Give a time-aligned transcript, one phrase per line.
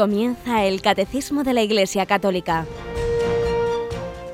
[0.00, 2.64] Comienza el Catecismo de la Iglesia Católica,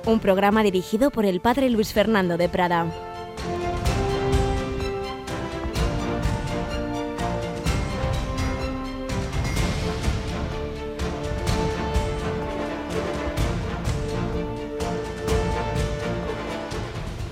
[0.04, 2.86] un programa dirigido por el Padre Luis Fernando de Prada.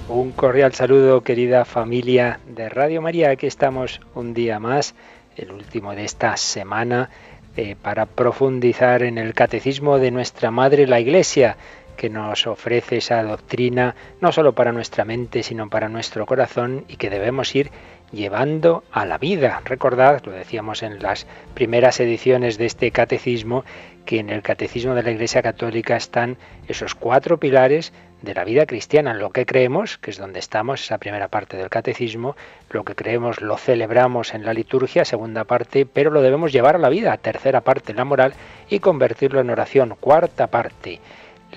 [0.09, 3.31] Un cordial saludo, querida familia de Radio María.
[3.31, 4.97] Aquí estamos un día más,
[5.37, 7.11] el último de esta semana
[7.57, 11.57] eh, para profundizar en el catecismo de nuestra Madre la Iglesia,
[11.97, 16.97] que nos ofrece esa doctrina no solo para nuestra mente, sino para nuestro corazón y
[16.97, 17.71] que debemos ir
[18.13, 19.63] llevando a la vida.
[19.65, 23.65] Recordad, lo decíamos en las primeras ediciones de este catecismo,
[24.05, 26.37] que en el catecismo de la Iglesia Católica están
[26.69, 27.93] esos cuatro pilares
[28.25, 31.57] de la vida cristiana, en lo que creemos, que es donde estamos, esa primera parte
[31.57, 32.37] del catecismo,
[32.71, 36.79] lo que creemos lo celebramos en la liturgia, segunda parte, pero lo debemos llevar a
[36.79, 38.35] la vida, tercera parte, la moral,
[38.69, 41.01] y convertirlo en oración, cuarta parte,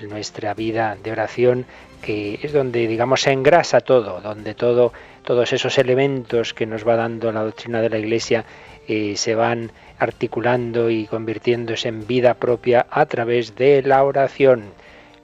[0.02, 1.66] nuestra vida de oración,
[2.02, 4.92] que es donde, digamos, se engrasa todo, donde todo,
[5.24, 8.44] todos esos elementos que nos va dando la doctrina de la Iglesia
[8.86, 14.72] eh, se van articulando y convirtiéndose en vida propia a través de la oración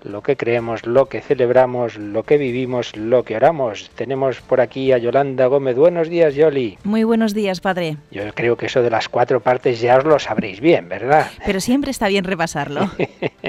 [0.05, 3.91] lo que creemos, lo que celebramos, lo que vivimos, lo que oramos.
[3.94, 5.77] Tenemos por aquí a Yolanda Gómez.
[5.77, 6.78] Buenos días, Yoli.
[6.84, 7.96] Muy buenos días, padre.
[8.11, 11.30] Yo creo que eso de las cuatro partes ya os lo sabréis bien, ¿verdad?
[11.44, 12.91] Pero siempre está bien repasarlo.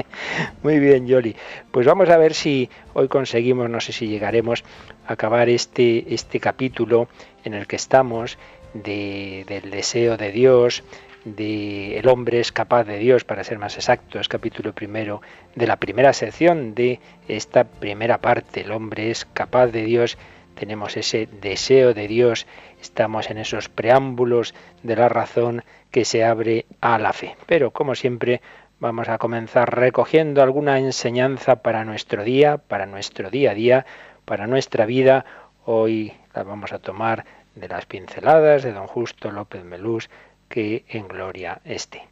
[0.64, 1.36] Muy bien, Yoli.
[1.72, 4.64] Pues vamos a ver si hoy conseguimos, no sé si llegaremos
[5.08, 7.10] a acabar este, este capítulo
[7.44, 8.38] en el que estamos
[8.74, 10.84] de, del deseo de Dios,
[11.26, 15.22] de El hombre es capaz de Dios, para ser más exacto, es capítulo primero
[15.56, 18.62] de la primera sección de esta primera parte.
[18.62, 20.18] El hombre es capaz de Dios,
[20.54, 22.46] tenemos ese deseo de Dios,
[22.80, 24.54] estamos en esos preámbulos
[24.84, 27.36] de la razón que se abre a la fe.
[27.48, 28.42] Pero como siempre,
[28.80, 33.86] vamos a comenzar recogiendo alguna enseñanza para nuestro día, para nuestro día a día,
[34.26, 35.26] para nuestra vida.
[35.66, 37.26] Hoy la vamos a tomar
[37.56, 40.10] de las pinceladas de don Justo López Melús
[40.50, 42.08] que en gloria esté.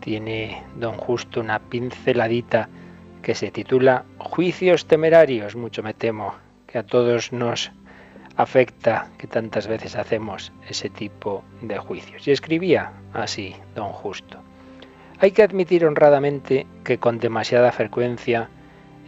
[0.00, 2.68] Tiene don Justo una pinceladita
[3.22, 5.54] que se titula Juicios temerarios.
[5.54, 6.34] Mucho me temo
[6.66, 7.70] que a todos nos
[8.36, 12.26] afecta que tantas veces hacemos ese tipo de juicios.
[12.26, 14.38] Y escribía así don Justo.
[15.18, 18.48] Hay que admitir honradamente que con demasiada frecuencia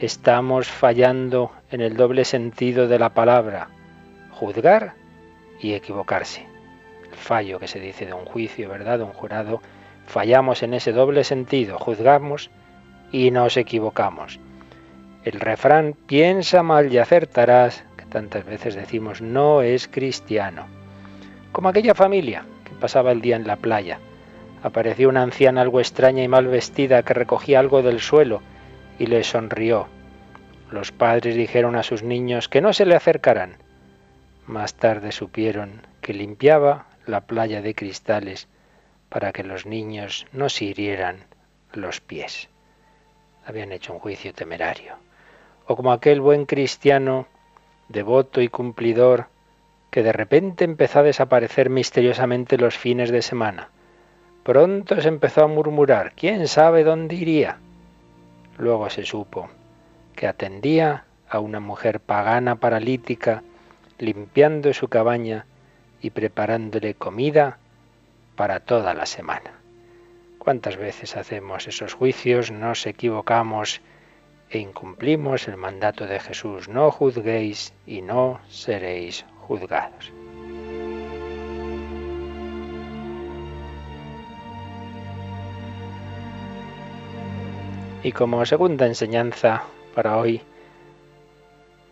[0.00, 3.68] estamos fallando en el doble sentido de la palabra,
[4.30, 4.94] juzgar
[5.60, 6.46] y equivocarse.
[7.10, 8.98] El fallo que se dice de un juicio, ¿verdad?
[8.98, 9.60] De un jurado,
[10.06, 12.50] fallamos en ese doble sentido, juzgamos
[13.10, 14.38] y nos equivocamos.
[15.24, 20.68] El refrán piensa mal y acertarás tantas veces decimos no es cristiano.
[21.50, 23.98] Como aquella familia que pasaba el día en la playa.
[24.62, 28.40] Apareció una anciana algo extraña y mal vestida que recogía algo del suelo
[29.00, 29.88] y le sonrió.
[30.70, 33.56] Los padres dijeron a sus niños que no se le acercaran.
[34.46, 38.46] Más tarde supieron que limpiaba la playa de cristales
[39.08, 41.24] para que los niños no se hirieran
[41.72, 42.48] los pies.
[43.44, 44.94] Habían hecho un juicio temerario.
[45.66, 47.26] O como aquel buen cristiano
[47.88, 49.26] devoto y cumplidor,
[49.90, 53.70] que de repente empezó a desaparecer misteriosamente los fines de semana.
[54.42, 57.58] Pronto se empezó a murmurar, ¿quién sabe dónde iría?
[58.58, 59.48] Luego se supo
[60.14, 63.42] que atendía a una mujer pagana paralítica,
[63.98, 65.46] limpiando su cabaña
[66.00, 67.58] y preparándole comida
[68.36, 69.52] para toda la semana.
[70.38, 73.80] ¿Cuántas veces hacemos esos juicios, nos equivocamos
[74.54, 80.12] e incumplimos el mandato de Jesús, no juzguéis y no seréis juzgados.
[88.04, 89.64] Y como segunda enseñanza
[89.94, 90.42] para hoy,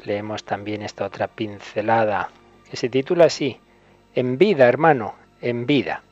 [0.04, 2.30] leemos también esta otra pincelada
[2.70, 3.58] que se titula así,
[4.14, 6.02] En vida, hermano, en vida.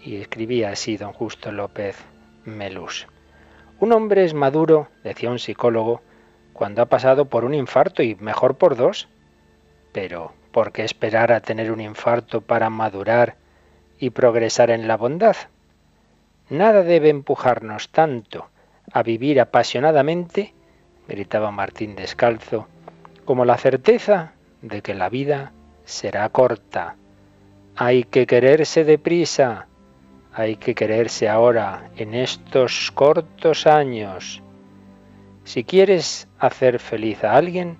[0.00, 1.96] Y escribía así don Justo López
[2.44, 3.06] Melús.
[3.80, 6.02] Un hombre es maduro, decía un psicólogo,
[6.52, 9.08] cuando ha pasado por un infarto y mejor por dos.
[9.92, 13.36] Pero, ¿por qué esperar a tener un infarto para madurar
[14.00, 15.36] y progresar en la bondad?
[16.50, 18.48] Nada debe empujarnos tanto
[18.92, 20.54] a vivir apasionadamente,
[21.06, 22.66] gritaba Martín descalzo,
[23.24, 25.52] como la certeza de que la vida
[25.84, 26.96] será corta.
[27.76, 29.67] Hay que quererse deprisa,
[30.32, 34.42] hay que quererse ahora, en estos cortos años.
[35.44, 37.78] Si quieres hacer feliz a alguien,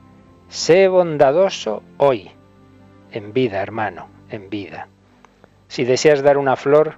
[0.49, 2.31] sé bondadoso hoy,
[3.13, 4.89] en vida, hermano, en vida.
[5.69, 6.97] Si deseas dar una flor,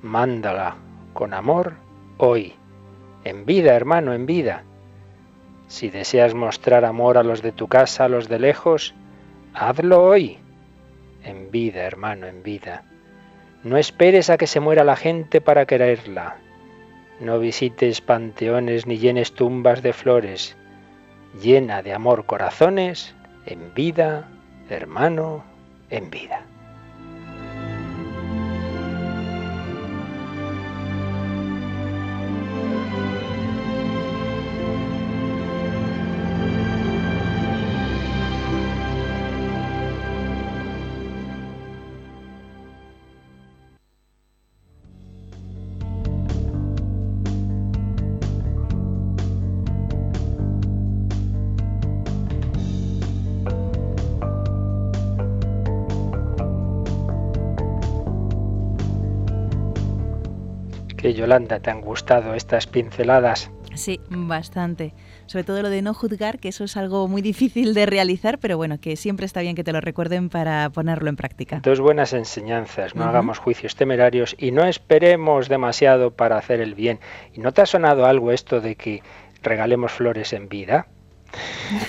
[0.00, 0.76] mándala
[1.12, 1.74] con amor
[2.18, 2.54] hoy,
[3.24, 4.64] en vida, hermano, en vida.
[5.66, 8.94] Si deseas mostrar amor a los de tu casa, a los de lejos,
[9.54, 10.38] hazlo hoy,
[11.24, 12.84] en vida, hermano, en vida.
[13.64, 16.36] No esperes a que se muera la gente para quererla.
[17.20, 20.56] No visites panteones ni llenes tumbas de flores.
[21.40, 23.14] Llena de amor corazones,
[23.46, 24.28] en vida,
[24.68, 25.44] hermano,
[25.90, 26.42] en vida.
[61.32, 63.50] Yolanda, ¿te han gustado estas pinceladas?
[63.74, 64.92] Sí, bastante.
[65.24, 68.58] Sobre todo lo de no juzgar, que eso es algo muy difícil de realizar, pero
[68.58, 71.60] bueno, que siempre está bien que te lo recuerden para ponerlo en práctica.
[71.62, 77.00] Dos buenas enseñanzas, no hagamos juicios temerarios y no esperemos demasiado para hacer el bien.
[77.32, 79.02] ¿Y no te ha sonado algo esto de que
[79.42, 80.86] regalemos flores en vida?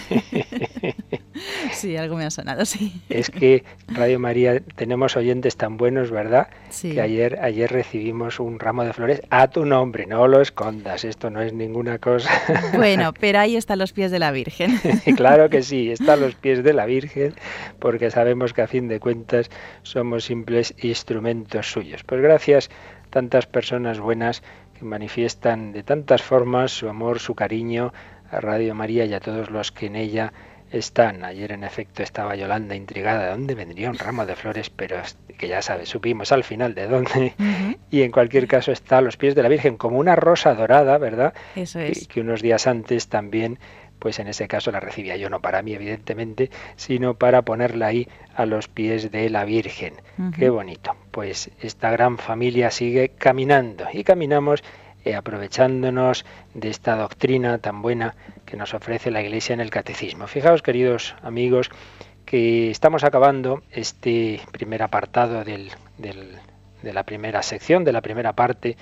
[1.74, 3.01] Sí, algo me ha sonado, sí.
[3.10, 6.48] Es que Radio María tenemos oyentes tan buenos, ¿verdad?
[6.81, 11.30] Que ayer, ayer recibimos un ramo de flores a tu nombre, no lo escondas, esto
[11.30, 12.30] no es ninguna cosa.
[12.74, 14.80] Bueno, pero ahí están los pies de la Virgen.
[15.16, 17.34] claro que sí, están los pies de la Virgen,
[17.80, 19.50] porque sabemos que a fin de cuentas
[19.84, 22.04] somos simples instrumentos suyos.
[22.04, 22.69] Pues gracias
[23.10, 24.42] tantas personas buenas
[24.78, 27.94] que manifiestan de tantas formas su amor, su cariño
[28.31, 30.34] a Radio María y a todos los que en ella
[30.74, 31.24] están.
[31.24, 34.98] Ayer en efecto estaba Yolanda intrigada de dónde vendría un ramo de flores, pero
[35.38, 37.34] que ya sabes, supimos al final de dónde.
[37.90, 40.98] Y en cualquier caso está a los pies de la Virgen como una rosa dorada,
[40.98, 41.34] ¿verdad?
[41.56, 42.08] Eso es.
[42.08, 43.60] Que, que unos días antes también
[44.04, 48.10] pues en ese caso la recibía yo, no para mí evidentemente, sino para ponerla ahí
[48.36, 49.94] a los pies de la Virgen.
[50.38, 50.94] Qué bonito.
[51.10, 54.62] Pues esta gran familia sigue caminando y caminamos
[55.06, 58.16] eh, aprovechándonos de esta doctrina tan buena
[58.46, 60.28] que nos ofrece la Iglesia en el Catecismo.
[60.28, 61.70] Fijaos, queridos amigos,
[62.26, 65.70] que estamos acabando este primer apartado de
[66.82, 68.78] la primera sección, de la primera parte.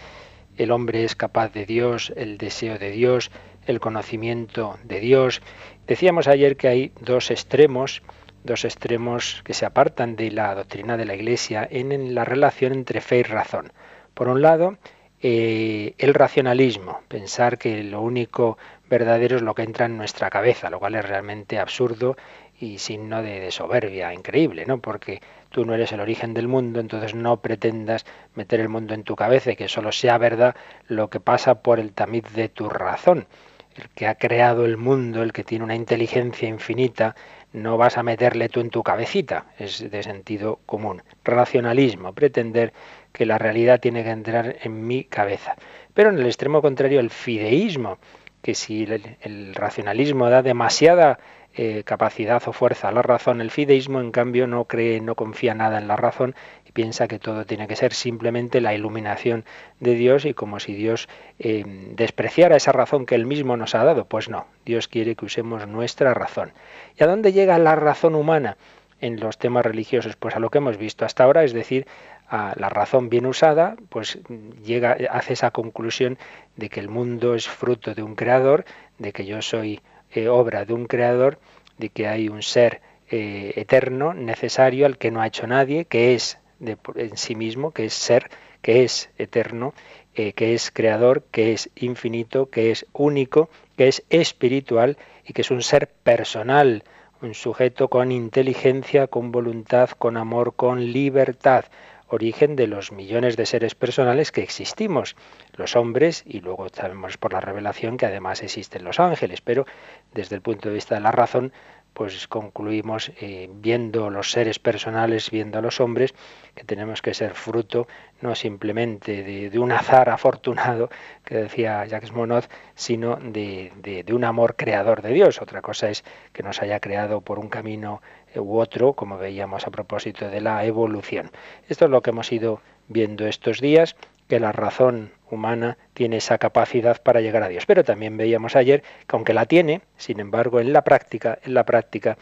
[0.57, 3.31] El hombre es capaz de Dios, el deseo de Dios,
[3.65, 5.41] el conocimiento de Dios.
[5.87, 8.03] Decíamos ayer que hay dos extremos,
[8.43, 13.01] dos extremos que se apartan de la doctrina de la Iglesia en la relación entre
[13.01, 13.71] fe y razón.
[14.13, 14.77] Por un lado,
[15.21, 18.57] eh, el racionalismo, pensar que lo único
[18.89, 22.17] verdadero es lo que entra en nuestra cabeza, lo cual es realmente absurdo
[22.59, 24.79] y signo de, soberbia increíble, ¿no?
[24.79, 29.03] Porque tú no eres el origen del mundo, entonces no pretendas meter el mundo en
[29.03, 30.55] tu cabeza y que solo sea verdad
[30.87, 33.27] lo que pasa por el tamiz de tu razón.
[33.75, 37.15] El que ha creado el mundo, el que tiene una inteligencia infinita,
[37.53, 41.03] no vas a meterle tú en tu cabecita, es de sentido común.
[41.23, 42.73] Racionalismo, pretender
[43.11, 45.55] que la realidad tiene que entrar en mi cabeza.
[45.93, 47.97] Pero en el extremo contrario, el fideísmo,
[48.41, 51.19] que si el, racionalismo da demasiada
[51.53, 55.53] eh, capacidad o fuerza a la razón, el fideísmo en cambio no cree, no confía
[55.53, 56.33] nada en la razón
[56.65, 59.43] y piensa que todo tiene que ser simplemente la iluminación
[59.79, 61.63] de Dios y como si Dios eh,
[61.95, 64.05] despreciara esa razón que él mismo nos ha dado.
[64.05, 66.53] Pues no, Dios quiere que usemos nuestra razón.
[66.97, 68.57] ¿Y a dónde llega la razón humana?
[69.01, 70.15] en los temas religiosos?
[70.15, 71.87] Pues a lo que hemos visto hasta ahora, es decir,
[72.31, 74.19] la razón bien usada, pues
[74.63, 76.17] llega, hace esa conclusión
[76.55, 78.63] de que el mundo es fruto de un creador,
[78.99, 79.81] de que yo soy
[80.13, 81.39] eh, obra de un creador,
[81.77, 86.13] de que hay un ser eh, eterno, necesario, al que no ha hecho nadie, que
[86.13, 88.29] es de, en sí mismo, que es ser,
[88.61, 89.73] que es eterno,
[90.15, 95.41] eh, que es creador, que es infinito, que es único, que es espiritual y que
[95.41, 96.85] es un ser personal,
[97.21, 101.65] un sujeto con inteligencia, con voluntad, con amor, con libertad
[102.11, 105.15] origen de los millones de seres personales que existimos,
[105.55, 109.65] los hombres, y luego sabemos por la revelación que además existen los ángeles, pero
[110.13, 111.53] desde el punto de vista de la razón,
[111.93, 116.13] pues concluimos eh, viendo los seres personales, viendo a los hombres,
[116.55, 117.87] que tenemos que ser fruto
[118.21, 120.89] no simplemente de, un azar afortunado,
[121.25, 122.45] que decía Jacques Monod,
[122.75, 125.41] sino de, de, un amor creador de Dios.
[125.41, 128.01] Otra cosa es que nos haya creado por un camino
[128.35, 131.31] u otro, como veíamos a propósito de la evolución.
[131.67, 133.95] Esto es lo que hemos ido viendo estos días,
[134.27, 137.65] que la razón humana tiene esa capacidad para llegar a Dios.
[137.65, 141.65] Pero también veíamos ayer que aunque la tiene, sin embargo, en la práctica, en la
[141.65, 142.17] práctica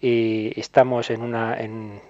[0.00, 2.00] y estamos en una, en,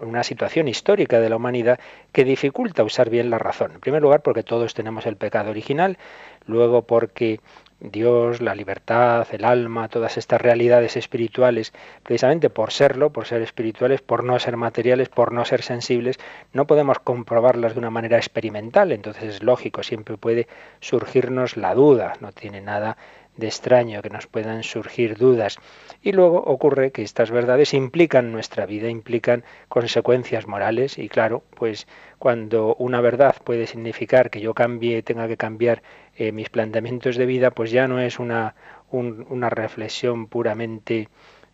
[0.00, 1.78] una, situación histórica de la humanidad
[2.10, 3.72] que dificulta usar bien la razón.
[3.72, 5.98] En primer lugar, porque todos tenemos el pecado original,
[6.46, 7.40] luego porque
[7.80, 14.00] Dios, la libertad, el alma, todas estas realidades espirituales, precisamente por serlo, por ser espirituales,
[14.00, 16.18] por no ser materiales, por no ser sensibles,
[16.54, 18.92] no podemos comprobarlas de una manera experimental.
[18.92, 20.48] Entonces es lógico, siempre puede
[20.80, 22.96] surgirnos la duda, no tiene nada
[23.36, 25.58] de extraño que nos puedan surgir dudas.
[26.02, 31.86] Y luego ocurre que estas verdades implican nuestra vida, implican consecuencias morales y claro, pues
[32.18, 35.82] cuando una verdad puede significar que yo cambie, tenga que cambiar
[36.16, 38.54] eh, mis planteamientos de vida, pues ya no es una,
[38.90, 41.08] una reflexión puramente,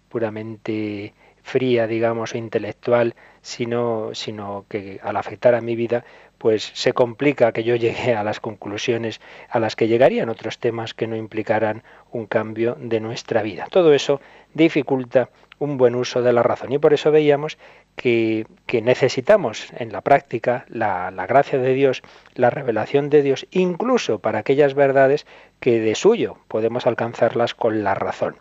[0.08, 6.04] puramente fría, digamos, o intelectual, sino, sino que al afectar a mi vida,
[6.42, 10.92] pues se complica que yo llegue a las conclusiones a las que llegarían otros temas
[10.92, 13.68] que no implicaran un cambio de nuestra vida.
[13.70, 14.20] Todo eso
[14.52, 15.30] dificulta
[15.60, 17.58] un buen uso de la razón y por eso veíamos
[17.94, 18.44] que,
[18.82, 22.02] necesitamos en la práctica la, la gracia de Dios,
[22.34, 25.26] la revelación de Dios, incluso para aquellas verdades
[25.60, 28.34] que de suyo podemos alcanzarlas con la razón.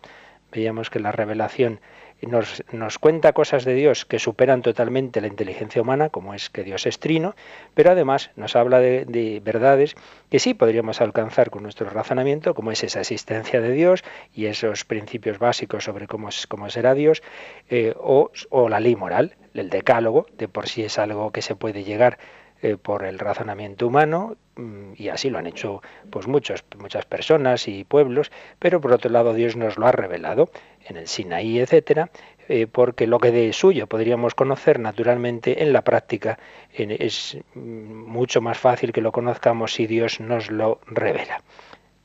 [0.51, 1.79] Veíamos que la revelación
[2.27, 6.63] nos, nos, cuenta cosas de Dios que superan totalmente la inteligencia humana, como es que
[6.63, 7.35] Dios es trino,
[7.73, 9.95] pero además nos habla de, verdades
[10.29, 14.85] que sí podríamos alcanzar con nuestro razonamiento, como es esa existencia de Dios y esos
[14.85, 17.23] principios básicos sobre cómo, cómo será Dios,
[17.69, 21.55] eh, o, o la ley moral, el decálogo, de por sí es algo que se
[21.55, 22.17] puede llegar
[22.61, 27.67] eh, por el razonamiento humano mm, y así lo han hecho pues muchos, muchas personas
[27.67, 30.49] y pueblos, pero por otro lado Dios nos lo ha revelado
[30.85, 32.11] en el Sinaí, etcétera,
[32.47, 36.37] eh, porque lo que de suyo podríamos conocer naturalmente en la práctica
[36.73, 41.41] es mm, mucho más fácil que lo conozcamos si Dios nos lo revela.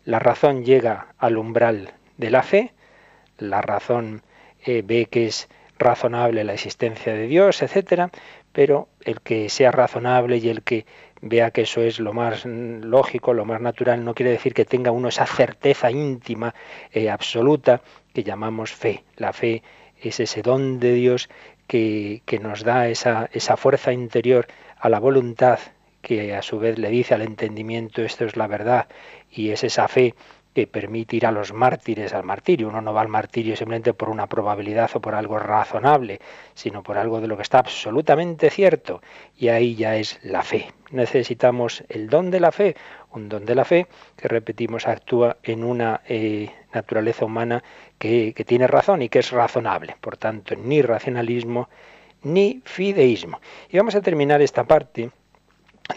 [0.04, 2.72] La razón llega al umbral de la fe,
[3.38, 4.22] la razón
[4.64, 5.48] eh, ve que es
[5.78, 8.10] razonable la existencia de Dios, etcétera,
[8.56, 10.86] pero el que sea razonable y el que
[11.20, 14.92] vea que eso es lo más lógico, lo más natural, no quiere decir que tenga
[14.92, 16.54] uno esa certeza íntima,
[16.90, 17.82] eh, absoluta,
[18.14, 19.04] que llamamos fe.
[19.16, 19.62] La fe
[20.00, 21.28] es ese don de Dios
[21.66, 24.46] que, que nos da esa, esa fuerza interior
[24.78, 25.58] a la voluntad
[26.00, 28.86] que a su vez le dice al entendimiento esto es la verdad
[29.30, 30.14] y es esa fe
[30.56, 32.68] que permite ir a los mártires al martirio.
[32.68, 36.18] Uno no va al martirio simplemente por una probabilidad o por algo razonable,
[36.54, 39.02] sino por algo de lo que está absolutamente cierto.
[39.36, 40.72] Y ahí ya es la fe.
[40.92, 42.75] Necesitamos el don de la fe,
[43.12, 43.86] un don de la fe
[44.16, 47.62] que, repetimos, actúa en una eh, naturaleza humana
[47.98, 49.96] que, que tiene razón y que es razonable.
[50.00, 51.68] Por tanto, ni racionalismo
[52.22, 53.42] ni fideísmo.
[53.68, 55.10] Y vamos a terminar esta parte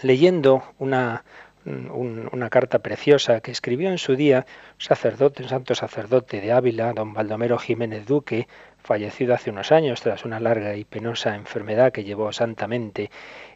[0.02, 1.24] leyendo una,
[1.64, 6.92] una carta preciosa que escribió en su día un sacerdote, un santo sacerdote de Ávila,
[6.92, 8.48] don Baldomero Jiménez Duque,
[8.82, 13.10] fallecido hace unos años tras una larga y penosa enfermedad que llevó santamente.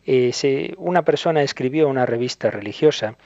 [0.07, 3.17] Eh, una persona escribió una revista religiosa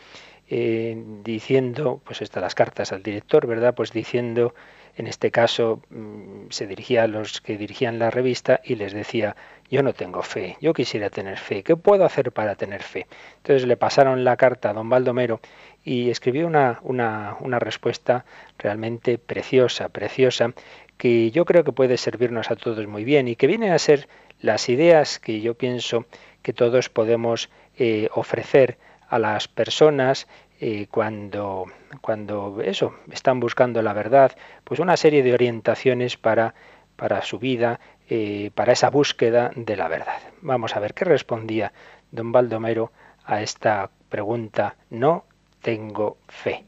[0.51, 3.75] diciendo, pues estas las cartas al director, ¿verdad?
[3.75, 4.55] Pues diciendo
[4.97, 9.37] en este caso mm, se dirigía a los que dirigían la revista y les decía,
[9.71, 13.07] yo no tengo fe, yo quisiera tener fe, ¿qué puedo hacer para tener fe?
[13.37, 15.41] Entonces le pasaron la carta a don Baldomero
[15.85, 18.25] y escribió una, una, una respuesta
[18.59, 20.53] realmente preciosa, preciosa,
[20.97, 24.09] que yo creo que puede servirnos a todos muy bien y que viene a ser
[24.41, 26.07] las ideas que yo pienso
[26.43, 28.79] que todos podemos eh, ofrecer
[29.09, 30.29] a las personas
[30.61, 31.67] eh, cuando,
[32.01, 34.33] cuando eso, están buscando la verdad,
[34.65, 36.55] pues una serie de orientaciones para,
[36.97, 40.19] para su vida, eh, para esa búsqueda de la verdad.
[40.43, 41.73] Vamos a ver qué respondía
[42.11, 42.93] don Baldomero
[43.25, 45.25] a esta pregunta, no
[45.63, 46.65] tengo fe.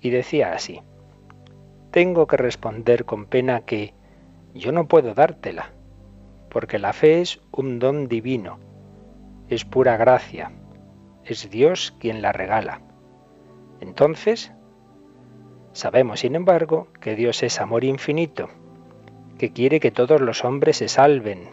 [0.00, 0.80] Y decía así,
[1.90, 3.92] tengo que responder con pena que
[4.54, 5.72] yo no puedo dártela,
[6.48, 8.58] porque la fe es un don divino,
[9.48, 10.52] es pura gracia,
[11.24, 12.80] es Dios quien la regala.
[13.80, 14.52] Entonces,
[15.72, 18.48] sabemos, sin embargo, que Dios es amor infinito,
[19.38, 21.48] que quiere que todos los hombres se salven,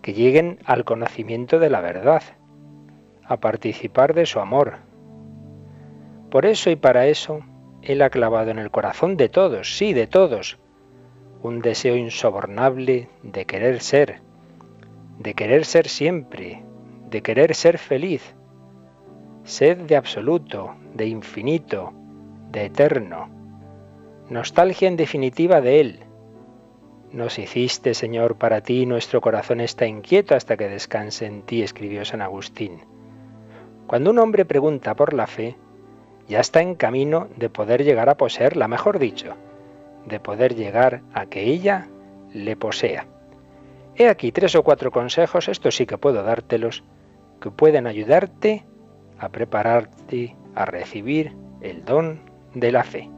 [0.00, 2.22] que lleguen al conocimiento de la verdad,
[3.24, 4.78] a participar de su amor.
[6.30, 7.40] Por eso y para eso,
[7.82, 10.58] Él ha clavado en el corazón de todos, sí, de todos,
[11.42, 14.20] un deseo insobornable de querer ser,
[15.18, 16.62] de querer ser siempre,
[17.10, 18.34] de querer ser feliz,
[19.44, 21.92] sed de absoluto, de infinito,
[22.50, 23.28] de eterno,
[24.30, 26.00] nostalgia en definitiva de Él.
[27.12, 32.04] Nos hiciste, Señor, para ti, nuestro corazón está inquieto hasta que descanse en ti, escribió
[32.04, 32.80] San Agustín.
[33.86, 35.56] Cuando un hombre pregunta por la fe,
[36.26, 39.34] ya está en camino de poder llegar a poseerla, mejor dicho,
[40.06, 41.88] de poder llegar a que ella
[42.32, 43.06] le posea.
[43.94, 46.82] He aquí tres o cuatro consejos, esto sí que puedo dártelos,
[47.40, 48.64] que pueden ayudarte
[49.18, 52.20] a prepararte a recibir el don
[52.54, 53.10] de la fe.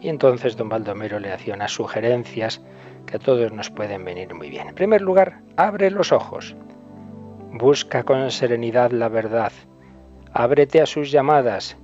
[0.00, 2.62] Y entonces don Baldomero le hacía unas sugerencias
[3.06, 4.68] que a todos nos pueden venir muy bien.
[4.68, 6.54] En primer lugar, abre los ojos.
[7.52, 9.52] Busca con serenidad la verdad.
[10.32, 11.78] Ábrete a sus llamadas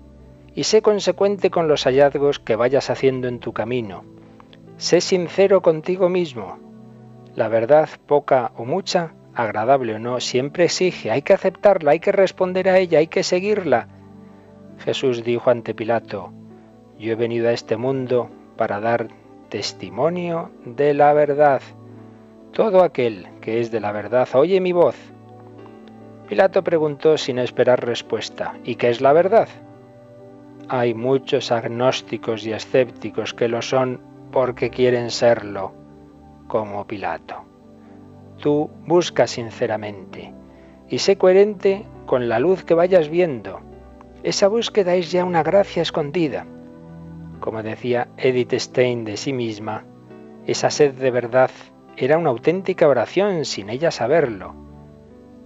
[0.54, 4.04] y sé consecuente con los hallazgos que vayas haciendo en tu camino.
[4.76, 6.58] Sé sincero contigo mismo.
[7.36, 12.12] La verdad, poca o mucha, agradable o no, siempre exige, hay que aceptarla, hay que
[12.12, 13.88] responder a ella, hay que seguirla.
[14.78, 16.32] Jesús dijo ante Pilato,
[16.98, 19.08] yo he venido a este mundo para dar
[19.48, 21.62] testimonio de la verdad.
[22.52, 24.96] Todo aquel que es de la verdad oye mi voz.
[26.28, 29.48] Pilato preguntó sin esperar respuesta, ¿y qué es la verdad?
[30.68, 35.72] Hay muchos agnósticos y escépticos que lo son porque quieren serlo,
[36.50, 37.36] como Pilato.
[38.42, 40.34] Tú busca sinceramente
[40.88, 43.60] y sé coherente con la luz que vayas viendo.
[44.22, 46.44] Esa búsqueda es ya una gracia escondida
[47.40, 49.84] como decía Edith Stein de sí misma,
[50.46, 51.50] esa sed de verdad
[51.96, 54.54] era una auténtica oración sin ella saberlo.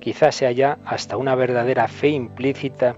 [0.01, 2.97] Quizás sea ya hasta una verdadera fe implícita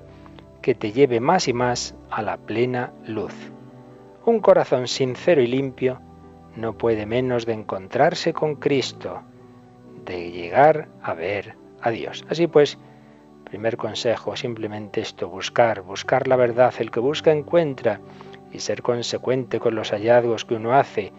[0.62, 3.34] que te lleve más y más a la plena luz.
[4.24, 6.00] Un corazón sincero y limpio
[6.56, 9.22] no puede menos de encontrarse con Cristo,
[10.04, 12.24] de llegar a ver a Dios.
[12.28, 12.78] Así pues,
[13.44, 16.74] primer consejo, simplemente esto, buscar, buscar la verdad.
[16.78, 18.00] El que busca encuentra
[18.52, 21.12] y ser consecuente con los hallazgos que uno hace.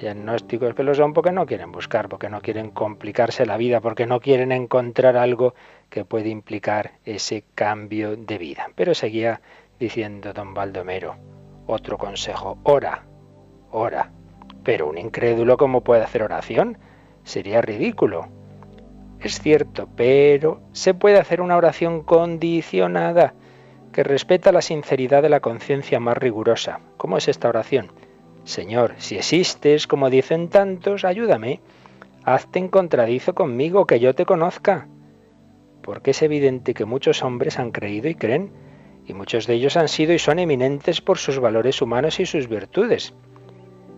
[0.00, 3.80] Hay agnósticos que lo son porque no quieren buscar, porque no quieren complicarse la vida,
[3.80, 5.54] porque no quieren encontrar algo
[5.90, 8.70] que puede implicar ese cambio de vida.
[8.74, 9.42] Pero seguía
[9.78, 11.16] diciendo don Baldomero,
[11.66, 13.04] otro consejo, ora,
[13.72, 14.10] ora.
[14.64, 16.78] Pero un incrédulo, ¿cómo puede hacer oración?
[17.24, 18.28] Sería ridículo.
[19.20, 23.34] Es cierto, pero se puede hacer una oración condicionada
[23.92, 26.80] que respeta la sinceridad de la conciencia más rigurosa.
[26.96, 27.92] ¿Cómo es esta oración?
[28.44, 31.60] Señor, si existes, como dicen tantos, ayúdame.
[32.24, 34.88] Hazte en contradizo conmigo, que yo te conozca.
[35.82, 38.52] Porque es evidente que muchos hombres han creído y creen,
[39.06, 42.48] y muchos de ellos han sido y son eminentes por sus valores humanos y sus
[42.48, 43.14] virtudes.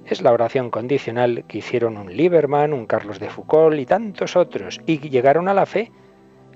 [0.04, 4.80] Es la oración condicional que hicieron un Lieberman, un Carlos de Foucault y tantos otros,
[4.86, 5.92] y llegaron a la fe.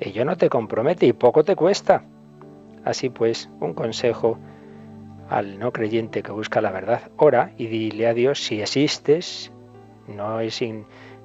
[0.00, 2.04] Ello no te compromete y poco te cuesta.
[2.84, 4.38] Así pues, un consejo
[5.28, 9.52] al no creyente que busca la verdad, ora y dile a Dios si existes,
[10.06, 10.60] no es,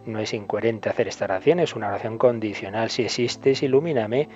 [0.05, 4.27] no es incoherente hacer esta oración, es una oración condicional, si existes, ilumíname,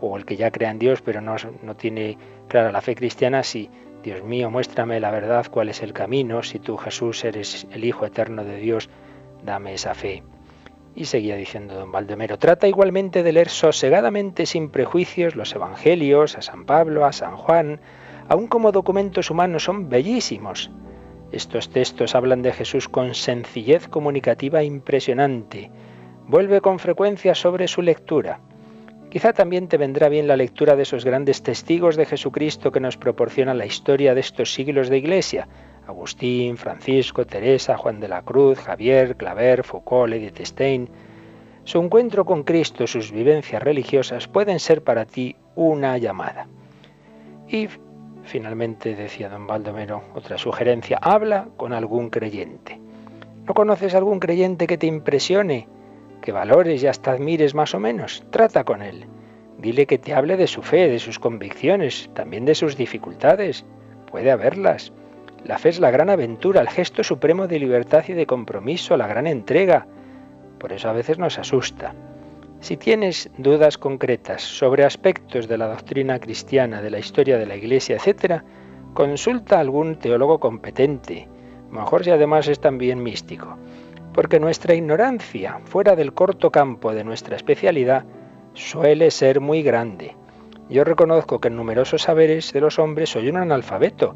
[0.00, 2.18] o el que ya crea en Dios pero no, no tiene
[2.48, 3.70] clara la fe cristiana, si
[4.02, 8.06] Dios mío, muéstrame la verdad, cuál es el camino, si tú Jesús eres el Hijo
[8.06, 8.88] eterno de Dios,
[9.44, 10.22] dame esa fe.
[10.94, 16.42] Y seguía diciendo don Valdemero, trata igualmente de leer sosegadamente sin prejuicios los Evangelios, a
[16.42, 17.80] San Pablo, a San Juan,
[18.28, 20.70] aun como documentos humanos son bellísimos.
[21.32, 25.70] Estos textos hablan de Jesús con sencillez comunicativa impresionante.
[26.26, 28.40] Vuelve con frecuencia sobre su lectura.
[29.16, 32.98] Quizá también te vendrá bien la lectura de esos grandes testigos de Jesucristo que nos
[32.98, 35.48] proporciona la historia de estos siglos de Iglesia,
[35.86, 40.90] Agustín, Francisco, Teresa, Juan de la Cruz, Javier, Claver, Foucault, Edith Stein.
[41.64, 46.46] Su encuentro con Cristo, sus vivencias religiosas pueden ser para ti una llamada.
[47.48, 47.68] Y
[48.24, 52.78] finalmente decía don Baldomero otra sugerencia, habla con algún creyente.
[53.46, 55.68] ¿No conoces algún creyente que te impresione,
[56.26, 58.24] que valores y hasta admires más o menos?
[58.30, 59.06] Trata con él.
[59.58, 63.64] Dile que te hable de su fe, de sus convicciones, también de sus dificultades.
[64.10, 64.92] Puede haberlas.
[65.44, 69.06] La fe es la gran aventura, el gesto supremo de libertad y de compromiso, la
[69.06, 69.86] gran entrega.
[70.58, 71.94] Por eso a veces nos asusta.
[72.58, 77.54] Si tienes dudas concretas sobre aspectos de la doctrina cristiana, de la historia de la
[77.54, 78.42] Iglesia, etc.,
[78.94, 81.28] consulta a algún teólogo competente,
[81.70, 83.56] mejor si además es también místico,
[84.16, 88.06] porque nuestra ignorancia, fuera del corto campo de nuestra especialidad,
[88.54, 90.16] suele ser muy grande.
[90.70, 94.14] Yo reconozco que en numerosos saberes de los hombres soy un analfabeto,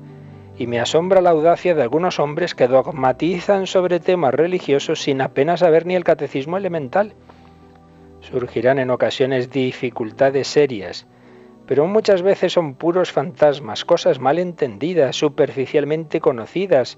[0.57, 5.61] y me asombra la audacia de algunos hombres que dogmatizan sobre temas religiosos sin apenas
[5.61, 7.13] saber ni el catecismo elemental.
[8.23, 11.07] Surgirán en ocasiones dificultades serias,
[11.67, 16.97] pero muchas veces son puros fantasmas, cosas mal entendidas, superficialmente conocidas,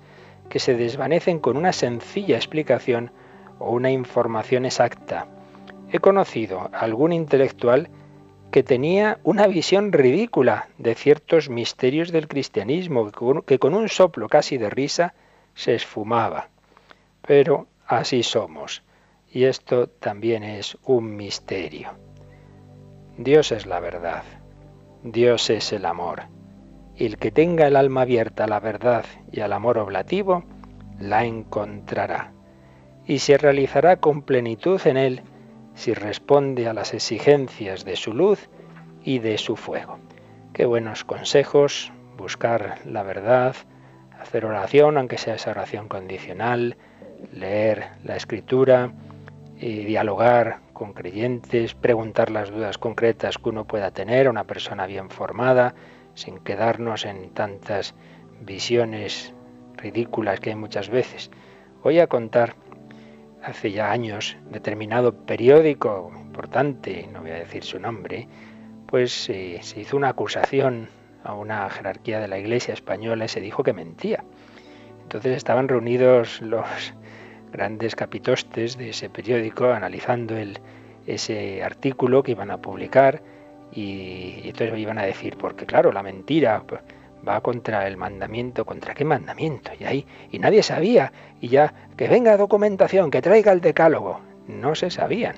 [0.52, 3.10] que se desvanecen con una sencilla explicación
[3.58, 5.26] o una información exacta.
[5.90, 7.88] He conocido a algún intelectual
[8.50, 13.10] que tenía una visión ridícula de ciertos misterios del cristianismo,
[13.46, 15.14] que con un soplo casi de risa
[15.54, 16.50] se esfumaba.
[17.26, 18.82] Pero así somos,
[19.32, 21.92] y esto también es un misterio.
[23.16, 24.24] Dios es la verdad,
[25.02, 26.24] Dios es el amor,
[27.06, 30.44] el que tenga el alma abierta a la verdad y al amor oblativo,
[31.00, 32.32] la encontrará,
[33.06, 35.22] y se realizará con plenitud en él
[35.74, 38.48] si responde a las exigencias de su luz
[39.02, 39.98] y de su fuego.
[40.52, 43.56] Qué buenos consejos, buscar la verdad,
[44.20, 46.76] hacer oración, aunque sea esa oración condicional,
[47.32, 48.92] leer la escritura
[49.58, 54.86] y dialogar con creyentes, preguntar las dudas concretas que uno pueda tener a una persona
[54.86, 55.74] bien formada,
[56.14, 57.94] sin quedarnos en tantas
[58.40, 59.34] visiones
[59.76, 61.30] ridículas que hay muchas veces.
[61.82, 62.54] Voy a contar
[63.42, 68.28] hace ya años, determinado periódico importante, no voy a decir su nombre,
[68.86, 70.88] pues eh, se hizo una acusación
[71.24, 74.24] a una jerarquía de la Iglesia española y se dijo que mentía.
[75.02, 76.94] Entonces estaban reunidos los
[77.52, 80.34] grandes capitostes de ese periódico analizando
[81.06, 83.22] ese artículo que iban a publicar
[83.72, 86.62] y, entonces iban a decir, porque claro, la mentira
[87.26, 89.72] va contra el mandamiento, ¿contra qué mandamiento?
[89.78, 94.20] Y ahí, y nadie sabía, y ya, que venga documentación, que traiga el decálogo.
[94.46, 95.36] No se sabían.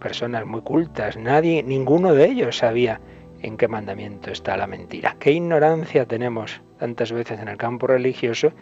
[0.00, 3.00] Personas muy cultas, nadie, ninguno de ellos sabía
[3.40, 5.16] en qué mandamiento está la mentira.
[5.18, 8.52] Qué ignorancia tenemos tantas veces en el campo religioso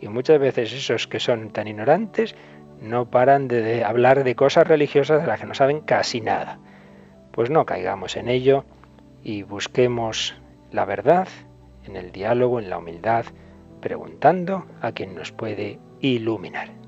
[0.00, 2.34] y muchas veces esos que son tan ignorantes
[2.80, 6.58] no paran de hablar de cosas religiosas de las que no saben casi nada.
[7.32, 8.64] Pues no caigamos en ello
[9.22, 10.34] y busquemos
[10.72, 11.28] la verdad
[11.84, 13.24] en el diálogo, en la humildad,
[13.80, 16.79] preguntando a quien nos puede iluminar.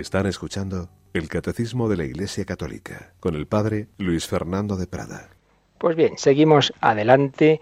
[0.00, 5.28] Están escuchando el Catecismo de la Iglesia Católica con el Padre Luis Fernando de Prada.
[5.76, 7.60] Pues bien, seguimos adelante.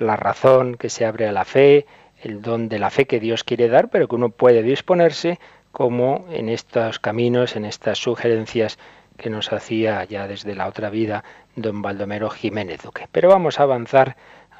[0.00, 1.86] La razón que se abre a la fe,
[2.20, 5.38] el don de la fe que Dios quiere dar, pero que uno puede disponerse
[5.70, 8.80] como en estos caminos, en estas sugerencias
[9.16, 11.22] que nos hacía ya desde la otra vida
[11.54, 13.06] don Baldomero Jiménez Duque.
[13.12, 14.16] Pero vamos a avanzar,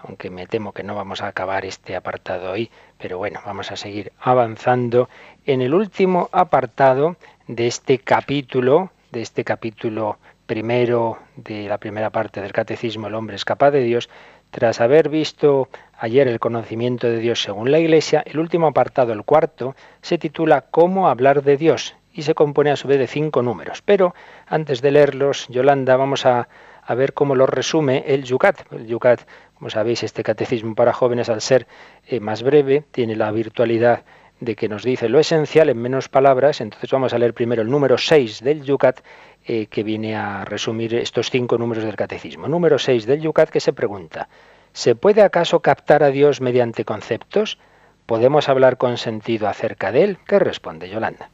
[0.06, 3.76] aunque me temo que no vamos a acabar este apartado hoy, pero bueno, vamos a
[3.76, 5.08] seguir avanzando
[5.44, 7.16] en el último apartado
[7.48, 13.36] de este capítulo, de este capítulo primero de la primera parte del Catecismo, el hombre
[13.36, 14.08] es capaz de Dios,
[14.50, 19.24] tras haber visto ayer el conocimiento de Dios según la Iglesia, el último apartado, el
[19.24, 23.42] cuarto, se titula Cómo hablar de Dios y se compone a su vez de cinco
[23.42, 23.82] números.
[23.82, 24.14] Pero
[24.46, 26.48] antes de leerlos, Yolanda, vamos a,
[26.94, 28.72] ver cómo lo resume el Yucat.
[28.72, 29.20] El Yucat,
[29.54, 31.66] como sabéis, este catecismo para jóvenes, al ser
[32.06, 34.04] eh, más breve, tiene la virtualidad
[34.40, 36.60] de que nos dice lo esencial en menos palabras.
[36.60, 39.00] Entonces vamos a leer primero el número 6 del Yucat,
[39.44, 42.48] eh, que viene a resumir estos cinco números del catecismo.
[42.48, 44.28] Número 6 del Yucat que se pregunta,
[44.72, 47.58] ¿se puede acaso captar a Dios mediante conceptos?
[48.06, 50.18] ¿Podemos hablar con sentido acerca de él?
[50.26, 51.30] ¿Qué responde Yolanda?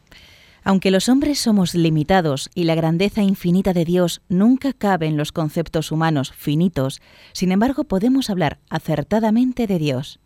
[0.64, 5.32] Aunque los hombres somos limitados y la grandeza infinita de Dios nunca cabe en los
[5.32, 7.00] conceptos humanos finitos,
[7.32, 10.20] sin embargo podemos hablar acertadamente de Dios.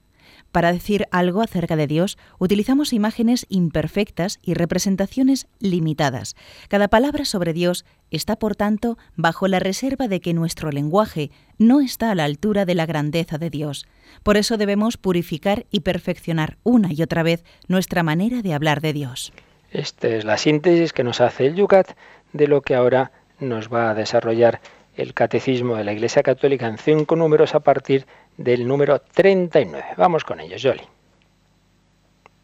[0.53, 6.35] Para decir algo acerca de Dios, utilizamos imágenes imperfectas y representaciones limitadas.
[6.69, 11.81] Cada palabra sobre Dios está, por tanto, bajo la reserva de que nuestro lenguaje no
[11.81, 13.87] está a la altura de la grandeza de Dios.
[14.23, 18.93] Por eso debemos purificar y perfeccionar una y otra vez nuestra manera de hablar de
[18.93, 19.33] Dios.
[19.71, 21.97] Esta es la síntesis que nos hace el Yucat
[22.33, 24.61] de lo que ahora nos va a desarrollar
[24.97, 29.85] el Catecismo de la Iglesia Católica en cinco números a partir del número 39.
[29.97, 30.83] Vamos con ellos, Jolly.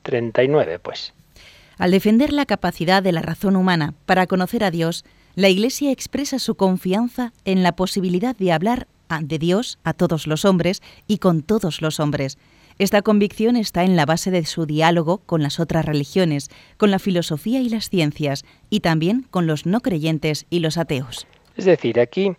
[0.02, 1.14] 39, pues.
[1.78, 5.04] Al defender la capacidad de la razón humana para conocer a Dios,
[5.35, 8.87] la Iglesia expresa su confianza en la posibilidad de hablar
[9.20, 12.38] de Dios a todos los hombres y con todos los hombres.
[12.78, 16.98] Esta convicción está en la base de su diálogo con las otras religiones, con la
[16.98, 21.26] filosofía y las ciencias, y también con los no creyentes y los ateos.
[21.56, 22.35] Es decir, aquí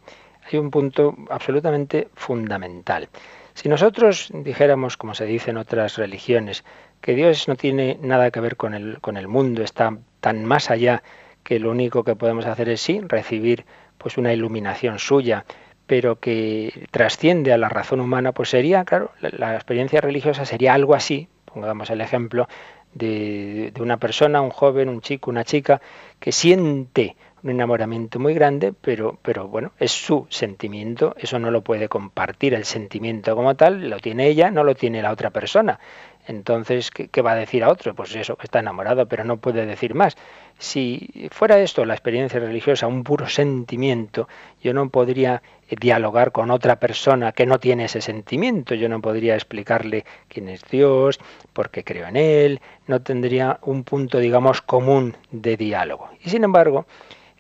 [0.52, 3.10] hay un punto absolutamente fundamental.
[3.54, 6.63] Si nosotros dijéramos, como se dice en otras religiones,
[7.02, 10.72] que Dios no tiene nada que ver con el, con el mundo, está tan más
[10.72, 11.04] allá
[11.43, 13.65] que lo único que podemos hacer es sí recibir
[13.98, 15.46] pues una iluminación suya,
[15.88, 20.96] pero que trasciende a la razón humana, pues sería, claro, la, experiencia religiosa sería algo
[20.96, 22.48] así, pongamos el ejemplo
[22.93, 25.82] de, de, una persona, un joven, un chico, una chica,
[26.19, 31.62] que siente un enamoramiento muy grande, pero, pero bueno, es su sentimiento, eso no lo
[31.62, 35.80] puede compartir, el sentimiento como tal, lo tiene ella, no lo tiene la otra persona.
[36.28, 37.94] Entonces, ¿qué, va a decir a otro?
[37.94, 40.16] Pues eso, está enamorado, pero no puede decir más.
[40.58, 44.28] Si fuera esto la experiencia religiosa, un puro sentimiento,
[44.62, 49.36] yo no podría dialogar con otra persona que no tiene ese sentimiento, yo no podría
[49.36, 51.20] explicarle quién es Dios,
[51.52, 56.10] por qué creo en Él, no tendría un punto, digamos, común de diálogo.
[56.24, 56.86] Y sin embargo,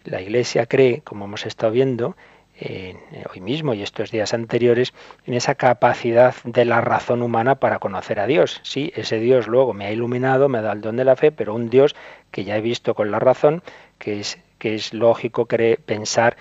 [0.03, 2.15] la Iglesia cree, como hemos estado viendo,
[2.59, 2.95] eh,
[3.33, 4.93] hoy mismo y estos días anteriores,
[5.25, 8.59] en esa capacidad de la razón humana para conocer a Dios.
[8.63, 11.55] Sí, ese Dios luego me ha iluminado, me da el don de la fe, pero
[11.55, 11.95] un Dios
[12.31, 13.63] que ya he visto con la razón,
[13.97, 16.37] que es, que es lógico pensar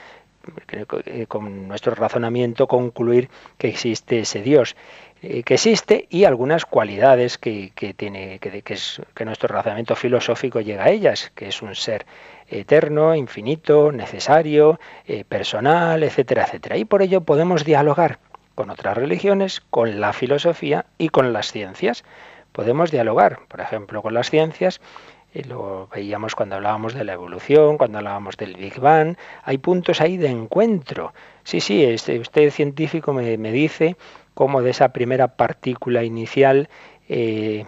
[1.07, 4.77] eh, con nuestro razonamiento concluir que existe ese Dios
[5.25, 10.85] eh, que existe y algunas cualidades que, tiene que, es, que nuestro razonamiento filosófico llega
[10.85, 12.07] a ellas, que es un ser
[12.49, 16.77] eterno, infinito, necesario, eh, personal, etcétera, etcétera.
[16.77, 18.19] Y por ello podemos dialogar
[18.57, 22.03] con otras religiones, con la filosofía y con las ciencias.
[22.51, 24.81] Podemos dialogar, por ejemplo, con las ciencias,
[25.33, 30.01] y lo veíamos cuando hablábamos de la evolución, cuando hablábamos del Big Bang, hay puntos
[30.01, 31.15] ahí de encuentro.
[31.45, 33.97] Sí, sí, este, usted científico me, me dice
[34.35, 36.69] cómo de esa primera partícula inicial
[37.09, 37.67] eh,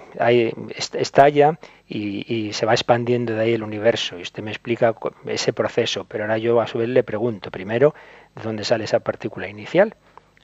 [0.94, 4.18] estalla y, se va expandiendo de ahí el universo.
[4.18, 4.94] Y usted me explica
[5.26, 7.94] ese proceso, pero ahora yo a su vez le pregunto, primero,
[8.34, 9.96] ¿de dónde sale esa partícula inicial?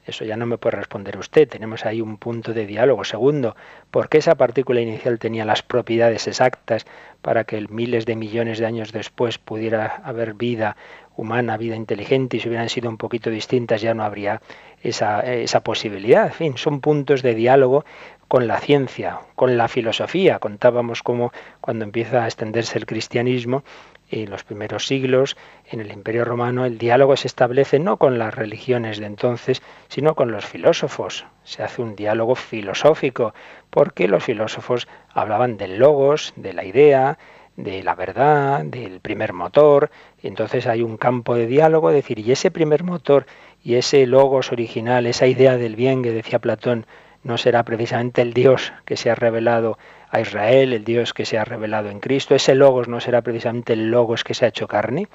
[0.05, 1.47] Eso ya no me puede responder usted.
[1.47, 3.03] Tenemos ahí un punto de diálogo.
[3.03, 3.55] Segundo,
[3.91, 6.85] ¿por qué esa partícula inicial tenía las propiedades exactas
[7.21, 10.75] para que miles de millones de años después pudiera haber vida
[11.15, 14.41] humana, vida inteligente, y si hubieran sido un poquito distintas ya no habría
[14.81, 16.27] esa, esa posibilidad?
[16.27, 17.85] En fin, son puntos de diálogo
[18.31, 20.39] con la ciencia, con la filosofía.
[20.39, 23.65] Contábamos cómo cuando empieza a extenderse el cristianismo,
[24.09, 25.35] en los primeros siglos,
[25.69, 30.15] en el Imperio Romano, el diálogo se establece no con las religiones de entonces, sino
[30.15, 31.25] con los filósofos.
[31.43, 33.33] Se hace un diálogo filosófico,
[33.69, 37.17] porque los filósofos hablaban del logos, de la idea,
[37.57, 39.91] de la verdad, del primer motor,
[40.23, 43.25] y entonces hay un campo de diálogo, es decir, y ese primer motor
[43.61, 46.85] y ese logos original, esa idea del bien que decía Platón,
[47.23, 49.77] no será precisamente el Dios que se ha revelado
[50.09, 53.73] a Israel, el Dios que se ha revelado en Cristo, ese logos no será precisamente
[53.73, 55.07] el logos que se ha hecho carne.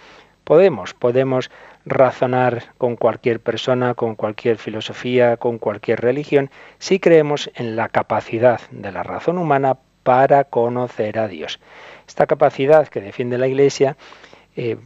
[0.44, 1.50] Podemos, podemos
[1.84, 8.60] razonar con cualquier persona, con cualquier filosofía, con cualquier religión, si creemos en la capacidad
[8.70, 11.58] de la razón humana para conocer a Dios.
[12.06, 13.96] Esta capacidad que defiende la Iglesia
[14.56, 14.78] eh,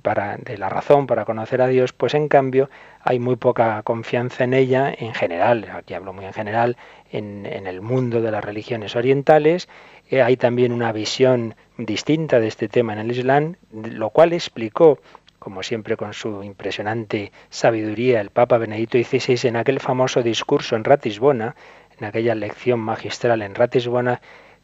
[0.45, 2.69] de la razón para conocer a Dios, pues en cambio
[3.03, 6.77] hay muy poca confianza en ella en general, aquí hablo muy en general,
[7.13, 9.69] en, el mundo de las religiones orientales.
[10.09, 14.99] Eh, hay también una visión distinta de este tema en el Islam, lo cual explicó,
[15.39, 20.83] como siempre con su impresionante sabiduría, el Papa Benedicto XVI en aquel famoso discurso en
[20.83, 21.55] Ratisbona,
[21.97, 24.21] en aquella lección magistral en Ratisbona,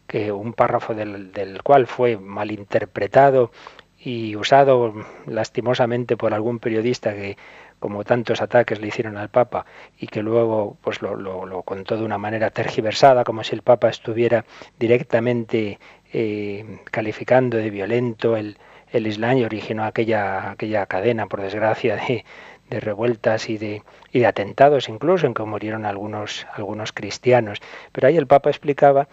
[0.09, 3.53] que un párrafo del, del cual fue malinterpretado
[3.99, 4.95] y usado
[5.27, 7.37] lastimosamente por algún periodista que
[7.79, 9.67] como tantos ataques le hicieron al Papa
[9.99, 13.89] y que luego pues lo, lo, contó de una manera tergiversada, como si el Papa
[13.89, 14.45] estuviera
[14.79, 15.79] directamente
[16.13, 18.59] eh, calificando de violento el,
[18.93, 22.25] el Islam y originó aquella, aquella cadena, por desgracia, de,
[22.71, 23.83] de revueltas y de,
[24.13, 27.61] y de atentados incluso en que murieron algunos, algunos cristianos.
[27.93, 29.09] Pero ahí el Papa explicaba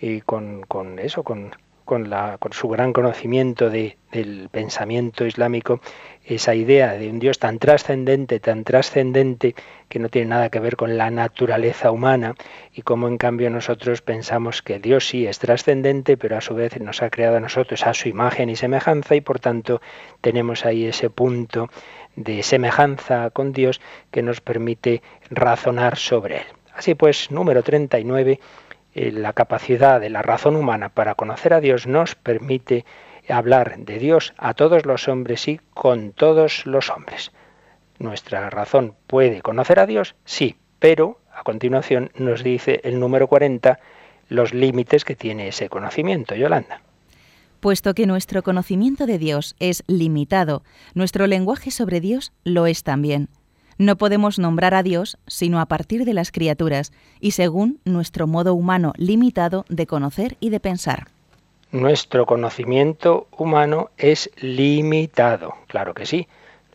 [0.00, 1.52] y con, con eso, con,
[1.88, 2.06] con,
[2.50, 5.80] su gran conocimiento de, del pensamiento islámico,
[6.22, 9.54] esa idea de un Dios tan trascendente, tan trascendente,
[9.88, 12.34] que no tiene nada que ver con la naturaleza humana,
[12.74, 16.78] y cómo en cambio nosotros pensamos que Dios sí es trascendente, pero a su vez
[16.78, 19.80] nos ha creado a nosotros a su imagen y semejanza, y por tanto
[20.20, 21.70] tenemos ahí ese punto
[22.16, 26.46] de semejanza con Dios que nos permite razonar sobre él.
[26.74, 28.40] Así pues, número 39, eh,
[28.94, 32.84] la capacidad de la razón humana para conocer a Dios nos permite
[33.28, 37.32] hablar de Dios a todos los hombres y con todos los hombres.
[37.98, 40.14] ¿Nuestra razón puede conocer a Dios?
[40.24, 43.78] Sí, pero a continuación nos dice el número 40
[44.28, 46.34] los límites que tiene ese conocimiento.
[46.34, 46.82] Yolanda.
[47.60, 50.62] Puesto que nuestro conocimiento de Dios es limitado,
[50.94, 53.28] nuestro lenguaje sobre Dios lo es también.
[53.78, 58.54] No podemos nombrar a Dios sino a partir de las criaturas y según nuestro modo
[58.54, 61.08] humano limitado de conocer y de pensar.
[61.70, 66.28] Nuestro conocimiento humano es limitado, claro que sí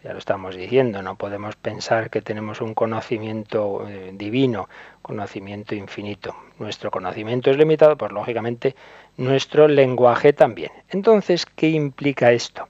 [0.03, 4.67] ya lo estamos diciendo, no podemos pensar que tenemos un conocimiento eh, divino,
[5.01, 6.35] conocimiento infinito.
[6.59, 8.75] Nuestro conocimiento es limitado, pues lógicamente
[9.15, 10.71] nuestro lenguaje también.
[10.89, 12.67] Entonces, ¿qué implica esto?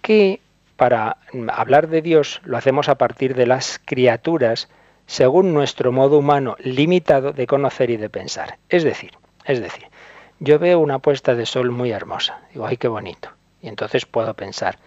[0.00, 0.38] Que
[0.80, 1.18] para
[1.52, 4.70] hablar de Dios lo hacemos a partir de las criaturas
[5.04, 8.56] según nuestro modo humano limitado de conocer y de pensar.
[8.70, 9.10] Es decir,
[9.44, 9.88] es decir,
[10.38, 13.28] yo veo una puesta de sol muy hermosa, digo, ay, qué bonito.
[13.60, 14.78] Y entonces puedo pensar,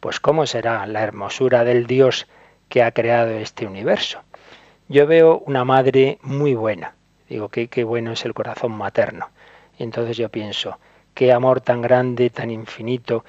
[0.00, 2.26] pues ¿cómo será la hermosura del Dios
[2.68, 4.20] que ha creado este universo?
[4.86, 6.94] Yo veo una madre muy buena,
[7.26, 9.30] digo, qué, qué bueno es el corazón materno.
[9.78, 10.78] Y entonces yo pienso,
[11.14, 13.24] qué amor tan grande, tan infinito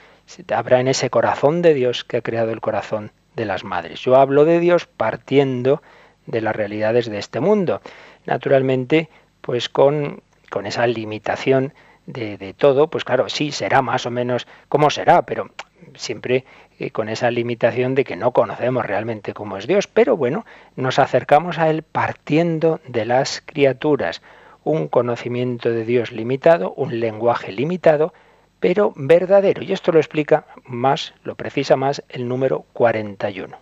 [0.53, 4.01] habrá en ese corazón de Dios que ha creado el corazón de las madres.
[4.01, 5.81] Yo hablo de Dios partiendo
[6.25, 7.81] de las realidades de este mundo.
[8.25, 9.09] Naturalmente,
[9.41, 11.73] pues con, con esa limitación
[12.05, 15.51] de, de, todo, pues claro, sí, será más o menos como será, pero
[15.95, 16.45] siempre
[16.79, 20.99] eh, con esa limitación de que no conocemos realmente cómo es Dios, pero bueno, nos
[20.99, 24.21] acercamos a Él partiendo de las criaturas,
[24.63, 28.13] un conocimiento de Dios limitado, un lenguaje limitado,
[28.59, 29.63] pero verdadero.
[29.63, 33.57] Y esto lo explica más, lo precisa más el número 41.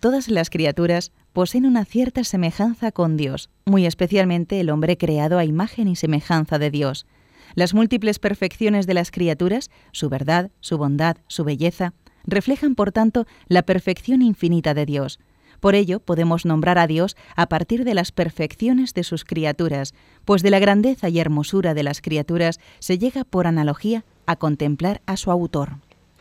[0.00, 5.44] Todas las criaturas poseen una cierta semejanza con Dios, muy especialmente el hombre creado a
[5.44, 7.06] imagen y semejanza de Dios.
[7.54, 13.26] Las múltiples perfecciones de las criaturas, su verdad, su bondad, su belleza, reflejan por tanto
[13.48, 15.18] la perfección infinita de Dios.
[15.60, 19.94] Por ello podemos nombrar a Dios a partir de las perfecciones de sus criaturas,
[20.24, 25.00] pues de la grandeza y hermosura de las criaturas se llega por analogía a contemplar
[25.06, 25.70] a su autor.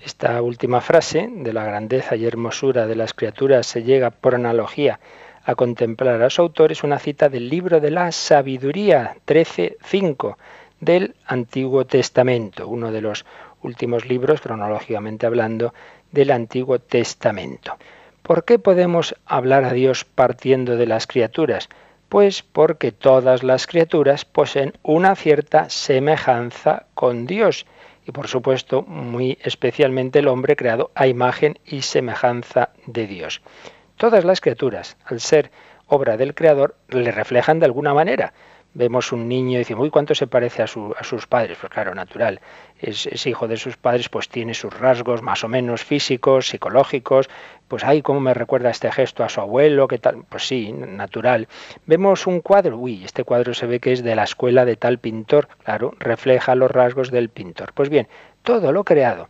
[0.03, 4.99] Esta última frase, de la grandeza y hermosura de las criaturas se llega por analogía
[5.43, 10.35] a contemplar a su autor, es una cita del libro de la sabiduría 13.5
[10.79, 13.25] del Antiguo Testamento, uno de los
[13.63, 15.73] últimos libros, cronológicamente hablando,
[16.11, 17.77] del Antiguo Testamento.
[18.27, 21.69] ¿Por qué podemos hablar a Dios partiendo de las criaturas?
[22.09, 27.65] Pues porque todas las criaturas poseen una cierta semejanza con Dios
[28.05, 33.41] y por supuesto muy especialmente el hombre creado a imagen y semejanza de Dios.
[33.95, 35.49] Todas las criaturas, al ser
[35.85, 38.33] obra del Creador, le reflejan de alguna manera
[38.77, 41.57] vemos un niño y decimos, uy, ¿cuánto se parece a, sus padres?
[41.59, 42.39] Pues claro, natural.
[42.79, 47.27] Es, hijo de sus padres, pues tiene sus rasgos más o menos físicos, psicológicos.
[47.67, 49.87] Pues, ay, ¿cómo me recuerda este gesto a su abuelo?
[49.87, 50.23] ¿Qué tal?
[50.29, 51.47] Pues sí, natural.
[51.85, 54.99] Vemos un cuadro, uy, este cuadro se ve que es de la escuela de tal
[54.99, 55.49] pintor.
[55.63, 57.73] Claro, refleja los rasgos del pintor.
[57.73, 58.07] Pues bien,
[58.43, 59.29] todo lo creado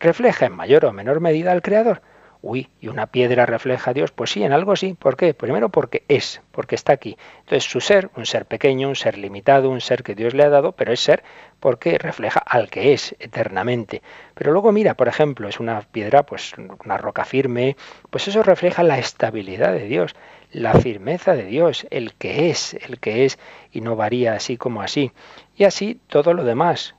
[0.00, 2.02] refleja en mayor o menor medida al creador.
[2.42, 4.12] Uy, ¿y una piedra refleja a Dios?
[4.12, 4.94] Pues sí, en algo sí.
[4.94, 5.34] ¿Por qué?
[5.34, 7.16] Primero porque es, porque está aquí.
[7.40, 10.48] Entonces su ser, un ser pequeño, un ser limitado, un ser que Dios le ha
[10.48, 11.22] dado, pero es ser
[11.60, 14.02] porque refleja al que es eternamente.
[14.34, 17.76] Pero luego mira, por ejemplo, es una piedra, pues una roca firme,
[18.10, 20.14] pues eso refleja la estabilidad de Dios,
[20.52, 23.38] la firmeza de Dios, el que es, el que es
[23.72, 25.12] y no varía así como así.
[25.56, 26.94] Y así todo lo demás.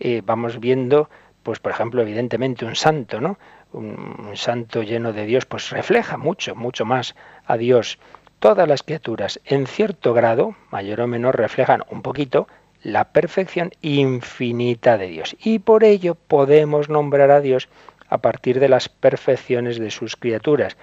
[0.00, 1.10] Eh, vamos viendo,
[1.42, 3.38] pues por ejemplo, evidentemente un santo, ¿no?
[3.72, 7.14] Un, santo lleno de Dios, pues refleja mucho, mucho más
[7.46, 7.98] a Dios.
[8.38, 12.46] Todas las criaturas, en cierto grado, mayor o menor, reflejan un poquito
[12.82, 15.36] la perfección infinita de Dios.
[15.42, 17.68] Y por ello podemos nombrar a Dios
[18.08, 20.76] a partir de las perfecciones de sus criaturas.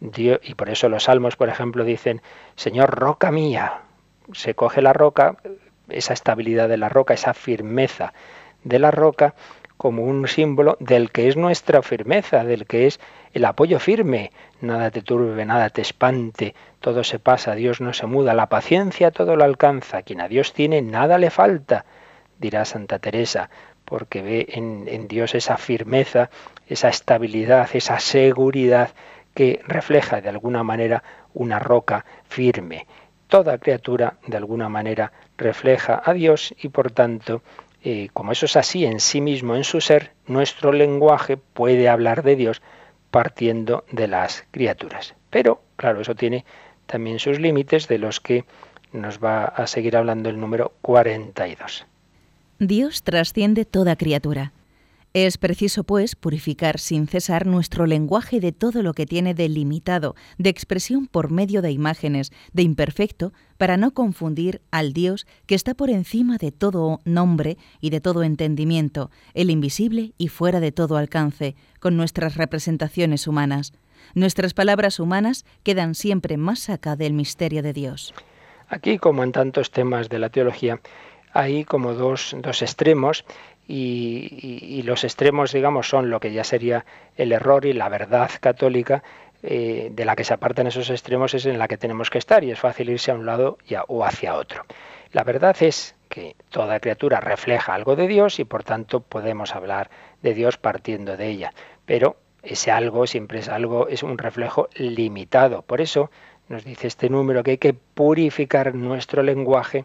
[0.00, 2.22] Dios, y por eso los salmos, por ejemplo, dicen,
[2.56, 3.80] Señor, roca mía.
[4.32, 5.36] Se coge la roca,
[5.88, 8.12] esa estabilidad de la roca, esa firmeza
[8.62, 9.34] de la roca,
[9.80, 13.00] como un símbolo del que es nuestra firmeza, del que es
[13.32, 14.30] el apoyo firme.
[14.60, 19.10] Nada te turbe, nada te espante, todo se pasa, Dios no se muda, la paciencia
[19.10, 21.86] todo lo alcanza, quien a Dios tiene nada le falta,
[22.38, 23.48] dirá Santa Teresa,
[23.86, 26.28] porque ve en, en Dios esa firmeza,
[26.66, 28.90] esa estabilidad, esa seguridad
[29.32, 31.02] que refleja de alguna manera
[31.32, 32.86] una roca firme.
[33.28, 37.40] Toda criatura de alguna manera refleja a Dios y por tanto
[38.12, 42.36] como eso es así en sí mismo, en su ser, nuestro lenguaje puede hablar de
[42.36, 42.62] Dios
[43.10, 45.14] partiendo de las criaturas.
[45.30, 46.44] Pero, claro, eso tiene
[46.86, 48.44] también sus límites, de los que
[48.92, 51.86] nos va a seguir hablando el número 42.
[52.58, 54.52] Dios trasciende toda criatura.
[55.12, 60.14] Es preciso, pues, purificar sin cesar nuestro lenguaje de todo lo que tiene de limitado,
[60.38, 65.74] de expresión por medio de imágenes, de imperfecto, para no confundir al Dios que está
[65.74, 70.96] por encima de todo nombre y de todo entendimiento, el invisible y fuera de todo
[70.96, 73.72] alcance, con nuestras representaciones humanas.
[74.14, 78.14] Nuestras palabras humanas quedan siempre más acá del misterio de Dios.
[78.68, 80.80] Aquí, como en tantos temas de la teología,
[81.32, 83.24] hay como dos, dos extremos
[83.72, 86.84] y, los extremos, digamos, son lo que ya sería
[87.16, 89.02] el error y la verdad católica,
[89.42, 92.44] eh, de la que se apartan esos extremos es en la que tenemos que estar
[92.44, 93.58] y es fácil irse a un lado
[93.88, 94.64] o hacia otro.
[95.12, 99.88] La verdad es que toda criatura refleja algo de Dios y por tanto podemos hablar
[100.22, 101.54] de Dios partiendo de ella,
[101.86, 105.62] pero ese algo siempre es algo, es un reflejo limitado.
[105.62, 106.10] Por eso
[106.48, 109.84] nos dice este número que hay que purificar nuestro lenguaje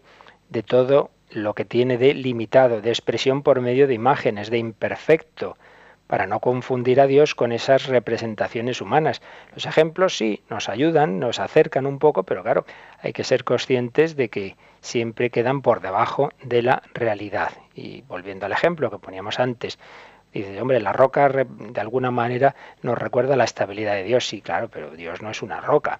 [0.49, 5.57] de todo lo que tiene de limitado, de expresión por medio de imágenes, de imperfecto,
[6.07, 9.21] para no confundir a Dios con esas representaciones humanas.
[9.53, 12.65] Los ejemplos sí nos ayudan, nos acercan un poco, pero claro,
[12.99, 17.51] hay que ser conscientes de que siempre quedan por debajo de la realidad.
[17.73, 19.79] Y volviendo al ejemplo que poníamos antes,
[20.31, 24.27] dice, hombre, la roca de alguna manera nos recuerda la estabilidad de Dios.
[24.27, 25.99] Sí, claro, pero Dios no es una roca.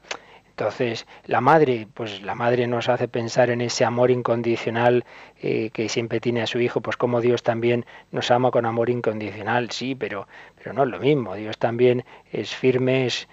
[0.58, 5.04] Entonces, la madre, pues la madre nos hace pensar en ese amor incondicional
[5.42, 8.90] eh, que siempre tiene a su hijo, pues como Dios también nos ama con amor
[8.90, 11.36] incondicional, sí, pero, pero no es lo mismo.
[11.36, 13.28] Dios también es firme, es,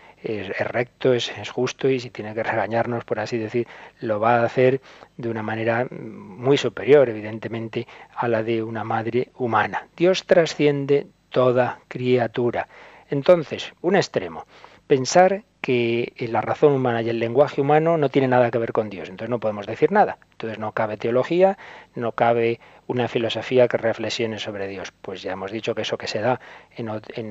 [0.58, 3.68] recto, es, es, justo y si tiene que regañarnos, por así decir,
[4.00, 4.80] lo va a hacer
[5.16, 9.86] de una manera muy superior, evidentemente, a la de una madre humana.
[9.96, 12.66] Dios trasciende toda criatura.
[13.10, 14.44] Entonces, un extremo,
[14.88, 18.90] pensar que la razón humana y el lenguaje humano no tiene nada que ver con
[18.90, 20.18] Dios, entonces no podemos decir nada.
[20.32, 21.56] Entonces no cabe teología,
[21.94, 22.58] no cabe
[22.88, 24.92] una filosofía que reflexione sobre Dios.
[25.00, 26.40] Pues ya hemos dicho que eso que se da
[26.76, 26.90] en,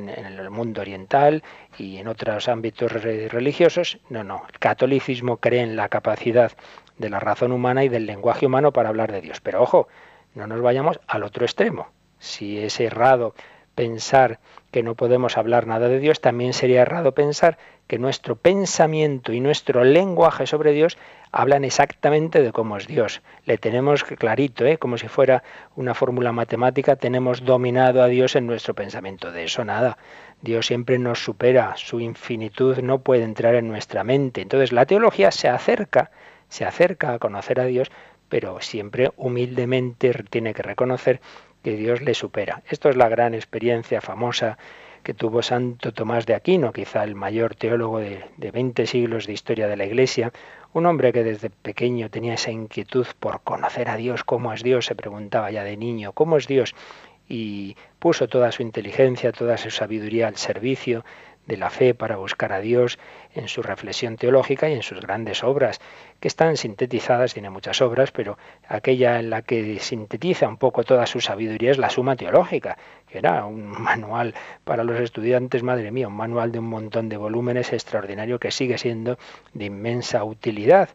[0.09, 1.43] el mundo oriental
[1.77, 4.43] y en otros ámbitos religiosos, no, no.
[4.49, 6.53] El catolicismo cree en la capacidad
[6.97, 9.41] de la razón humana y del lenguaje humano para hablar de Dios.
[9.41, 9.89] Pero ojo,
[10.35, 11.89] no nos vayamos al otro extremo.
[12.17, 13.35] Si es errado
[13.75, 14.39] pensar
[14.71, 17.57] que no podemos hablar nada de Dios, también sería errado pensar
[17.87, 20.97] que nuestro pensamiento y nuestro lenguaje sobre Dios
[21.31, 23.21] hablan exactamente de cómo es Dios.
[23.45, 24.77] Le tenemos clarito, ¿eh?
[24.77, 25.43] como si fuera
[25.75, 29.31] una fórmula matemática, tenemos dominado a Dios en nuestro pensamiento.
[29.31, 29.97] De eso nada.
[30.41, 34.41] Dios siempre nos supera, su infinitud no puede entrar en nuestra mente.
[34.41, 36.11] Entonces la teología se acerca,
[36.49, 37.91] se acerca a conocer a Dios,
[38.29, 41.19] pero siempre humildemente tiene que reconocer
[41.63, 42.63] que Dios le supera.
[42.69, 44.57] Esto es la gran experiencia famosa
[45.03, 49.33] que tuvo Santo Tomás de Aquino, quizá el mayor teólogo de, de 20 siglos de
[49.33, 50.31] historia de la Iglesia,
[50.73, 54.85] un hombre que desde pequeño tenía esa inquietud por conocer a Dios, cómo es Dios,
[54.85, 56.75] se preguntaba ya de niño, ¿cómo es Dios?
[57.27, 61.03] Y puso toda su inteligencia, toda su sabiduría al servicio
[61.47, 62.99] de la fe para buscar a Dios
[63.33, 65.81] en su reflexión teológica y en sus grandes obras,
[66.21, 71.05] que están sintetizadas, tiene muchas obras, pero aquella en la que sintetiza un poco toda
[71.07, 76.07] su sabiduría es la Suma Teológica, que era un manual para los estudiantes, madre mía,
[76.07, 79.17] un manual de un montón de volúmenes extraordinario que sigue siendo
[79.53, 80.89] de inmensa utilidad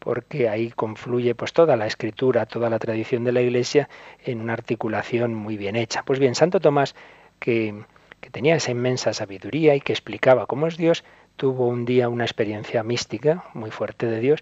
[0.00, 3.88] porque ahí confluye pues toda la escritura, toda la tradición de la Iglesia
[4.24, 6.02] en una articulación muy bien hecha.
[6.02, 6.96] Pues bien, Santo Tomás,
[7.38, 7.84] que
[8.22, 11.04] que tenía esa inmensa sabiduría y que explicaba cómo es Dios,
[11.36, 14.40] tuvo un día una experiencia mística muy fuerte de Dios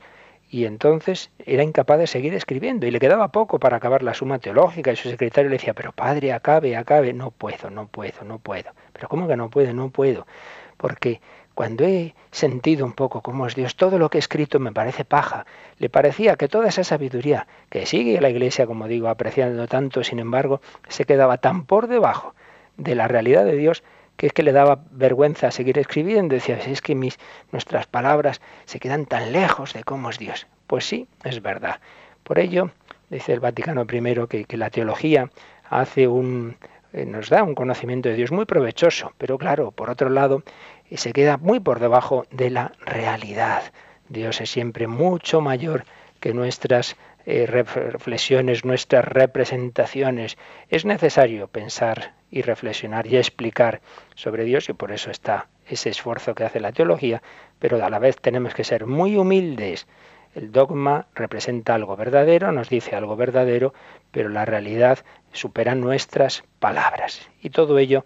[0.51, 4.41] y entonces era incapaz de seguir escribiendo y le quedaba poco para acabar la suma
[4.41, 8.39] teológica y su secretario le decía, pero padre, acabe, acabe, no puedo, no puedo, no
[8.39, 8.71] puedo.
[8.93, 9.73] Pero ¿cómo que no puedo?
[9.73, 10.27] No puedo.
[10.77, 11.21] Porque
[11.55, 15.05] cuando he sentido un poco cómo es Dios, todo lo que he escrito me parece
[15.05, 15.47] paja.
[15.79, 20.19] Le parecía que toda esa sabiduría que sigue la Iglesia, como digo, apreciando tanto, sin
[20.19, 22.35] embargo, se quedaba tan por debajo
[22.77, 23.85] de la realidad de Dios
[24.21, 26.35] que es que le daba vergüenza seguir escribiendo.
[26.35, 27.19] Decía, es que mis,
[27.53, 30.47] nuestras palabras se quedan tan lejos de cómo es Dios.
[30.67, 31.81] Pues sí, es verdad.
[32.23, 32.71] Por ello,
[33.09, 35.31] dice el Vaticano I que, que la teología
[35.71, 36.59] hace un,
[36.93, 40.43] eh, nos da un conocimiento de Dios muy provechoso, pero claro, por otro lado,
[40.91, 43.73] eh, se queda muy por debajo de la realidad.
[44.11, 45.85] Dios es siempre mucho mayor
[46.21, 46.95] que nuestras
[47.25, 50.37] eh, reflexiones, nuestras representaciones.
[50.69, 53.81] Es necesario pensar y reflexionar y explicar
[54.15, 57.23] sobre Dios y por eso está ese esfuerzo que hace la teología,
[57.59, 59.87] pero a la vez tenemos que ser muy humildes.
[60.35, 63.75] El dogma representa algo verdadero, nos dice algo verdadero,
[64.13, 65.01] pero la realidad
[65.33, 67.29] supera nuestras palabras.
[67.43, 68.05] Y todo ello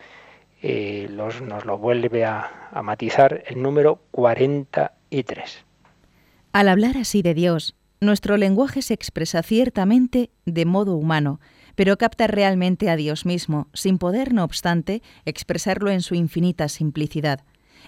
[0.62, 5.64] eh, nos lo vuelve a, a matizar el número 43.
[6.53, 11.41] Al hablar así de Dios, nuestro lenguaje se expresa ciertamente de modo humano,
[11.75, 17.41] pero capta realmente a Dios mismo, sin poder, no obstante, expresarlo en su infinita simplicidad.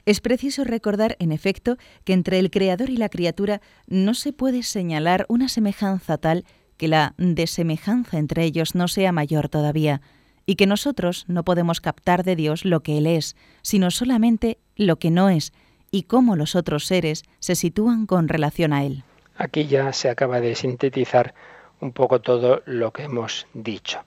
[0.04, 4.62] Es preciso recordar, en efecto, que entre el Creador y la criatura no se puede
[4.62, 6.44] señalar una semejanza tal
[6.76, 10.02] que la desemejanza entre ellos no sea mayor todavía,
[10.44, 14.98] y que nosotros no podemos captar de Dios lo que Él es, sino solamente lo
[14.98, 15.52] que no es,
[15.90, 19.04] y cómo los otros seres se sitúan con relación a Él.
[19.36, 21.34] Aquí ya se acaba de sintetizar
[21.80, 24.00] un poco todo lo que hemos dicho.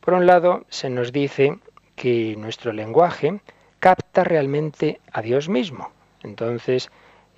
[0.00, 1.58] Por un lado, se nos dice
[1.94, 3.40] que nuestro lenguaje
[3.78, 5.92] capta realmente a Dios mismo.
[6.22, 6.90] Entonces,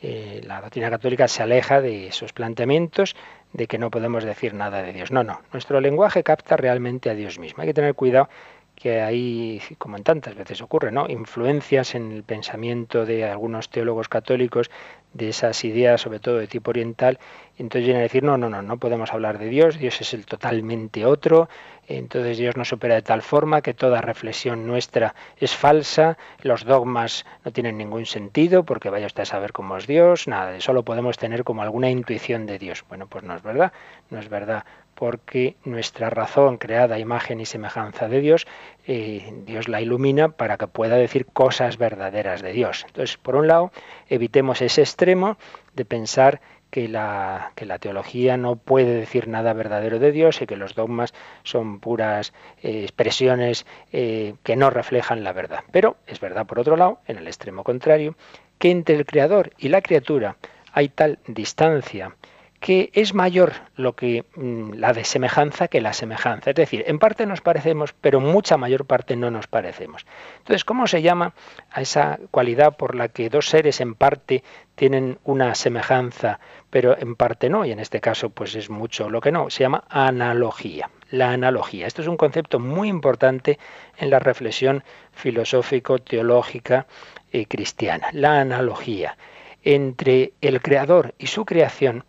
[0.03, 3.17] eh, la doctrina católica se aleja de esos planteamientos
[3.53, 5.11] de que no podemos decir nada de Dios.
[5.11, 7.63] No, no, nuestro lenguaje capta realmente a Dios mismo.
[7.63, 8.29] Hay que tener cuidado
[8.75, 11.09] que hay, como en tantas veces ocurre, ¿no?
[11.09, 14.71] influencias en el pensamiento de algunos teólogos católicos
[15.13, 17.21] de esas ideas, sobre todo de tipo oriental,
[17.57, 20.27] entonces vienen a decir, no, no, no, no podemos hablar de Dios, Dios es el
[20.27, 21.49] totalmente otro,
[21.87, 27.25] entonces Dios nos opera de tal forma que toda reflexión nuestra es falsa, los dogmas
[27.45, 31.17] no tienen ningún sentido, porque vaya usted a saber cómo es Dios, nada, solo podemos
[31.17, 32.85] tener como alguna intuición de Dios.
[32.89, 33.73] Bueno, pues no es verdad,
[34.11, 34.65] no es verdad
[34.95, 38.47] porque nuestra razón, creada a imagen y semejanza de Dios,
[38.87, 42.85] eh, Dios la ilumina para que pueda decir cosas verdaderas de Dios.
[42.87, 43.73] Entonces, por un lado,
[44.09, 45.37] evitemos ese extremo
[45.75, 46.41] de pensar
[46.75, 51.15] que la, teología no puede decir nada verdadero de Dios y que los dogmas
[51.45, 52.33] son puras
[52.63, 55.61] eh, expresiones eh, que no reflejan la verdad.
[55.71, 58.17] Pero es verdad, por otro lado, en el extremo contrario,
[58.59, 60.37] que entre el Creador y la criatura
[60.73, 62.17] hay tal distancia
[62.65, 66.49] que es mayor lo que mm, la desemejanza que la semejanza.
[66.49, 70.07] Es decir, en parte nos parecemos, pero mucha mayor parte no nos parecemos.
[70.39, 71.35] Entonces, ¿cómo se llama
[71.71, 74.43] a esa cualidad por la que dos seres en parte
[74.77, 76.41] tienen una semejanza,
[76.71, 77.67] pero en parte no?
[77.67, 79.51] Y en este caso, pues es mucho lo que no.
[79.51, 80.89] Se llama analogía.
[81.11, 81.87] La analogía.
[81.87, 83.59] Esto es un concepto muy importante
[83.99, 86.87] en la reflexión filosófico-teológica
[87.31, 88.09] y cristiana.
[88.13, 89.19] La analogía
[89.65, 92.05] entre el creador y su creación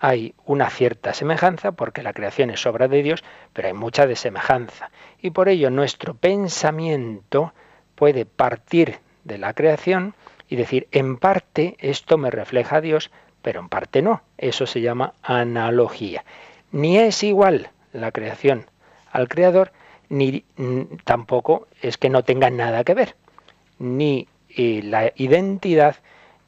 [0.00, 3.22] hay una cierta semejanza, porque la creación es obra de Dios,
[3.52, 4.90] pero hay mucha desemejanza.
[5.20, 7.52] Y por ello nuestro pensamiento
[7.94, 10.14] puede partir de la creación
[10.48, 13.10] y decir, en parte esto me refleja a Dios,
[13.42, 14.22] pero en parte no.
[14.38, 16.24] Eso se llama analogía.
[16.72, 18.70] Ni es igual la creación
[19.12, 19.70] al creador,
[20.08, 20.44] ni
[21.04, 23.16] tampoco es que no tenga nada que ver.
[23.78, 25.96] Ni eh, la identidad,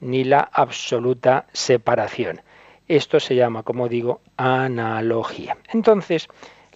[0.01, 2.41] ni la absoluta separación.
[2.93, 5.57] Esto se llama, como digo, analogía.
[5.72, 6.28] Entonces,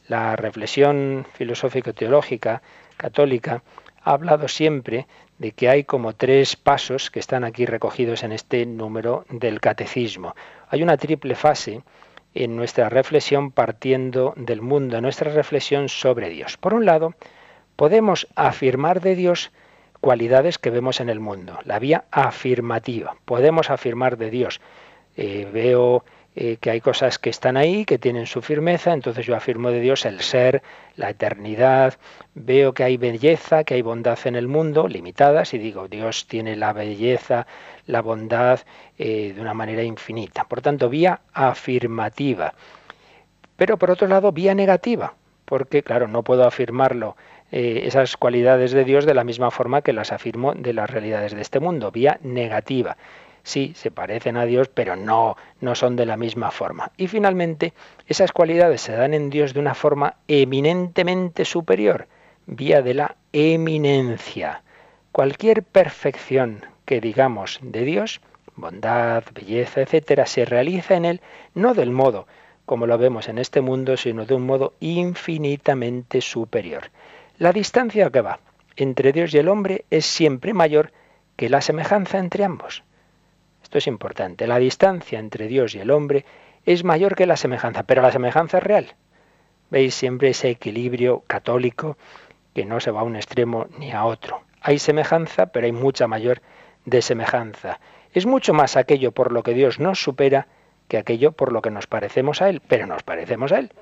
[0.08, 2.62] la reflexión filosófico-teológica
[2.96, 3.62] católica
[4.02, 5.06] ha hablado siempre
[5.36, 10.34] de que hay como tres pasos que están aquí recogidos en este número del catecismo.
[10.70, 11.82] Hay una triple fase
[12.32, 16.56] en nuestra reflexión partiendo del mundo, nuestra reflexión sobre Dios.
[16.56, 17.12] Por un lado,
[17.76, 19.52] podemos afirmar de Dios
[20.00, 23.16] cualidades que vemos en el mundo, la vía afirmativa.
[23.26, 24.62] Podemos afirmar de Dios
[25.16, 26.04] eh, veo
[26.34, 29.80] eh, que hay cosas que están ahí, que tienen su firmeza, entonces yo afirmo de
[29.80, 30.62] Dios el ser,
[30.96, 31.94] la eternidad,
[32.34, 36.54] veo que hay belleza, que hay bondad en el mundo, limitadas, y digo, Dios tiene
[36.54, 37.46] la belleza,
[37.86, 38.60] la bondad
[38.98, 40.44] eh, de una manera infinita.
[40.44, 42.52] Por tanto, vía afirmativa.
[43.56, 45.14] Pero por otro lado, vía negativa,
[45.46, 47.16] porque claro, no puedo afirmarlo
[47.52, 51.40] esas cualidades de Dios de la misma forma que las afirmo de las realidades de
[51.40, 52.96] este mundo, vía negativa
[53.46, 56.90] sí, se parecen a Dios, pero no, no son de la misma forma.
[56.96, 57.72] Y finalmente,
[58.08, 62.08] esas cualidades se dan en Dios de una forma eminentemente superior,
[62.46, 64.62] vía de la eminencia.
[65.12, 68.20] Cualquier perfección que digamos de Dios,
[68.56, 71.20] bondad, belleza, etcétera, se realiza en él
[71.54, 72.26] no del modo
[72.64, 76.90] como lo vemos en este mundo, sino de un modo infinitamente superior.
[77.38, 78.40] La distancia que va
[78.74, 80.90] entre Dios y el hombre es siempre mayor
[81.36, 82.82] que la semejanza entre ambos.
[83.66, 84.46] Esto es importante.
[84.46, 86.24] La distancia entre Dios y el hombre
[86.64, 88.94] es mayor que la semejanza, pero la semejanza es real.
[89.70, 91.98] Veis siempre ese equilibrio católico
[92.54, 94.44] que no se va a un extremo ni a otro.
[94.60, 96.42] Hay semejanza, pero hay mucha mayor
[96.84, 97.80] desemejanza.
[98.12, 100.46] Es mucho más aquello por lo que Dios nos supera
[100.86, 103.72] que aquello por lo que nos parecemos a Él, pero nos parecemos a Él.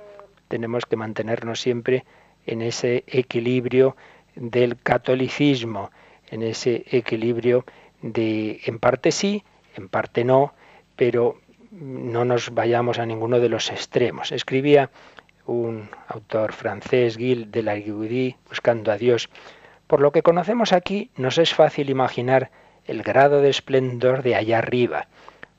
[0.48, 2.06] Tenemos que mantenernos siempre
[2.46, 3.98] en ese equilibrio
[4.34, 5.90] del catolicismo,
[6.30, 7.66] en ese equilibrio
[8.00, 9.44] de en parte sí,
[9.76, 10.54] en parte no,
[10.96, 11.38] pero
[11.70, 14.32] no nos vayamos a ninguno de los extremos.
[14.32, 14.90] Escribía
[15.46, 19.28] un autor francés, Gil de la Guidi, buscando a Dios.
[19.86, 22.50] Por lo que conocemos aquí, nos es fácil imaginar
[22.86, 25.08] el grado de esplendor de allá arriba,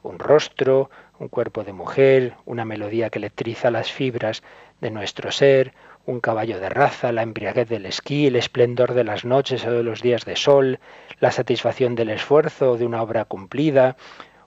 [0.04, 0.90] un rostro,
[1.20, 4.44] un cuerpo de mujer, una melodía que electriza las fibras
[4.82, 5.74] de nuestro ser,
[6.06, 9.84] un caballo de raza, la embriaguez del esquí, el esplendor de las noches o de
[9.84, 10.80] los días de sol,
[11.20, 13.98] la satisfacción del esfuerzo de una obra cumplida,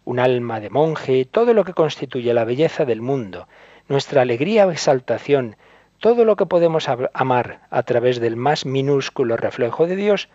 [0.04, 3.48] un alma de monje, todo lo que constituye la belleza del mundo,
[3.88, 5.56] nuestra alegría o exaltación,
[5.98, 10.28] todo lo que podemos amar a través del más minúsculo reflejo de Dios,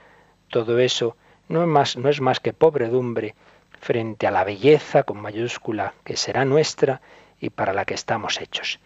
[0.50, 1.16] todo eso
[1.48, 3.36] no es más, no es más que pobredumbre
[3.80, 7.02] frente a la belleza con mayúscula que será nuestra
[7.40, 8.80] y para la que estamos hechos.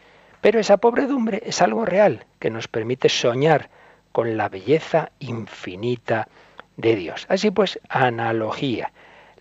[0.48, 3.70] Pero esa pobredumbre es algo real que nos permite soñar
[4.14, 6.30] con la belleza infinita
[6.78, 7.26] de Dios.
[7.28, 8.94] Así pues, analogía.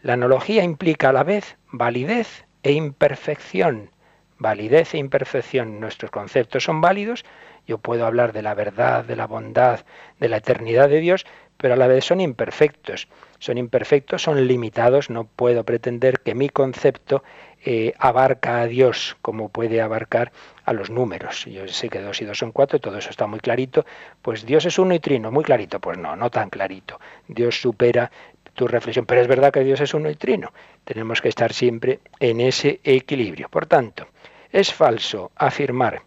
[0.02, 3.92] La analogía implica a la vez validez e imperfección.
[4.38, 5.78] Validez e imperfección.
[5.78, 7.24] Nuestros conceptos son válidos.
[7.68, 9.86] Yo puedo hablar de la verdad, de la bondad,
[10.18, 11.24] de la eternidad de Dios,
[11.56, 13.08] pero a la vez son imperfectos.
[13.38, 15.10] Son imperfectos, son limitados.
[15.10, 17.22] No puedo pretender que mi concepto
[17.64, 20.32] eh, abarca a Dios como puede abarcar
[20.64, 21.44] a los números.
[21.44, 23.84] Yo sé que dos y dos son cuatro, todo eso está muy clarito.
[24.22, 25.80] Pues Dios es uno y trino, muy clarito.
[25.80, 26.98] Pues no, no tan clarito.
[27.28, 28.10] Dios supera
[28.54, 29.06] tu reflexión.
[29.06, 30.52] Pero es verdad que Dios es uno y trino.
[30.84, 33.48] Tenemos que estar siempre en ese equilibrio.
[33.48, 34.06] Por tanto,
[34.50, 36.02] es falso afirmar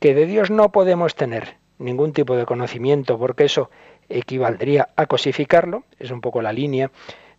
[0.00, 3.70] que de Dios no podemos tener ningún tipo de conocimiento, porque eso
[4.18, 5.84] equivaldría a cosificarlo.
[5.98, 6.90] Es un poco la línea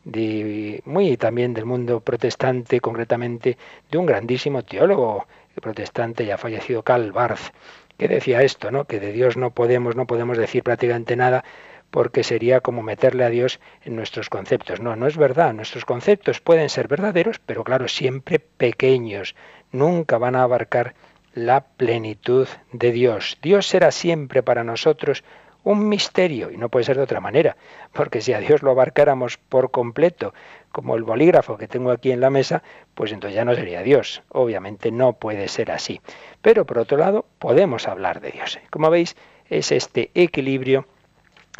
[0.04, 3.58] de, muy también del mundo protestante, concretamente
[3.90, 5.28] de un grandísimo teólogo
[5.62, 7.54] protestante ya fallecido, Karl Barth,
[7.98, 8.86] que decía esto, ¿no?
[8.86, 11.44] que de Dios no podemos, no podemos decir prácticamente nada
[11.92, 14.80] porque sería como meterle a Dios en nuestros conceptos.
[14.80, 15.54] No, no es verdad.
[15.54, 19.36] Nuestros conceptos pueden ser verdaderos, pero claro, siempre pequeños.
[19.72, 20.96] Nunca van a abarcar
[21.36, 23.38] la plenitud de Dios.
[23.44, 25.24] Dios será siempre para nosotros
[25.64, 27.56] un misterio, y no puede ser de otra manera,
[27.94, 30.34] porque si a Dios lo abarcáramos por completo,
[30.72, 32.64] como el bolígrafo que tengo aquí en la mesa,
[32.96, 34.24] pues entonces ya no sería Dios.
[34.30, 36.02] Obviamente no puede ser así.
[36.42, 38.60] Pero por otro lado, podemos hablar de Dios.
[38.72, 39.16] Como veis,
[39.50, 40.88] es este equilibrio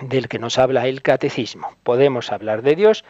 [0.02, 1.70] del que nos habla el catecismo.
[1.84, 3.06] Podemos hablar de Dios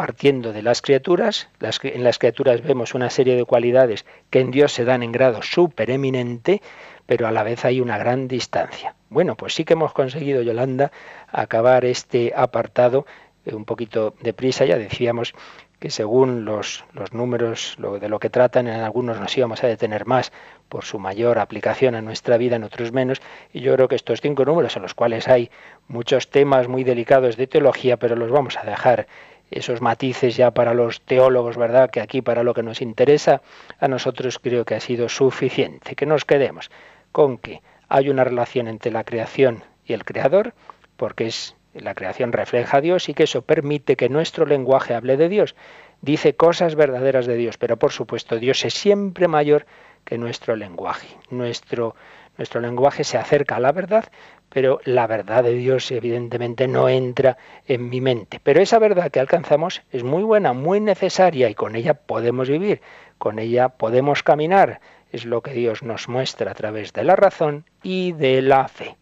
[0.00, 1.50] partiendo de las criaturas.
[1.60, 5.42] en las criaturas vemos una serie de cualidades que en Dios se dan en grado
[5.42, 6.62] supereminente,
[7.04, 8.94] pero a la vez hay una gran distancia.
[9.10, 10.90] Bueno, pues sí que hemos conseguido, Yolanda,
[11.30, 13.04] acabar este apartado
[13.44, 14.64] eh, un poquito deprisa.
[14.64, 15.34] Ya decíamos
[15.78, 20.06] que según los, los números de lo que tratan, en algunos nos íbamos a detener
[20.06, 20.32] más
[20.70, 23.20] por su mayor aplicación a nuestra vida, en otros menos.
[23.52, 25.50] Y yo creo que estos cinco números, en los cuales hay
[25.88, 29.06] muchos temas muy delicados de teología, pero los vamos a dejar
[29.50, 31.90] esos matices ya para los teólogos, ¿verdad?
[31.90, 33.42] Que aquí para lo que nos interesa,
[33.78, 35.94] a nosotros creo que ha sido suficiente.
[35.94, 36.70] Que nos quedemos
[37.12, 40.54] con que hay una relación entre la creación y el creador,
[40.96, 45.16] porque es la creación refleja a Dios y que eso permite que nuestro lenguaje hable
[45.16, 45.54] de Dios.
[46.02, 49.66] Dice cosas verdaderas de Dios, pero por supuesto Dios es siempre mayor
[50.04, 51.08] que nuestro lenguaje.
[51.30, 51.94] Nuestro,
[52.38, 54.10] nuestro lenguaje se acerca a la verdad,
[54.50, 58.40] pero la verdad de Dios evidentemente no entra en mi mente.
[58.42, 62.82] Pero esa verdad que alcanzamos es muy buena, muy necesaria y con ella podemos vivir,
[63.18, 64.80] con ella podemos caminar.
[65.12, 68.96] Es lo que Dios nos muestra a través de la razón y de la fe.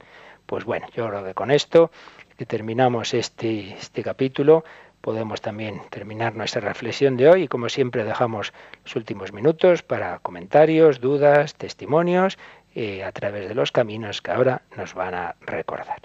[0.47, 1.91] Pues bueno, yo creo que con esto
[2.37, 4.65] que terminamos este, este capítulo
[5.01, 8.53] podemos también terminar nuestra reflexión de hoy y como siempre dejamos
[8.85, 12.39] los últimos minutos para comentarios, dudas, testimonios
[12.81, 16.01] eh, a través de los caminos que ahora nos van a recordar.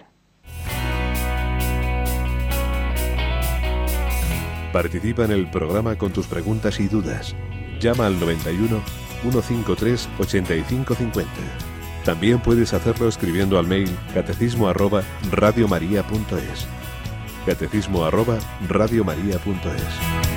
[4.71, 7.35] Participa en el programa con tus preguntas y dudas.
[7.79, 8.81] Llama al 91
[9.21, 11.31] 153 8550.
[12.05, 16.67] También puedes hacerlo escribiendo al mail catecismo arroba radiomaria.es.
[17.45, 20.32] Catecismo arroba radiomaria.es.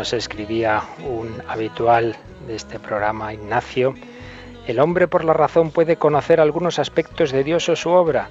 [0.00, 3.92] Nos escribía un habitual de este programa, Ignacio.
[4.66, 8.30] El hombre por la razón puede conocer algunos aspectos de Dios o su obra,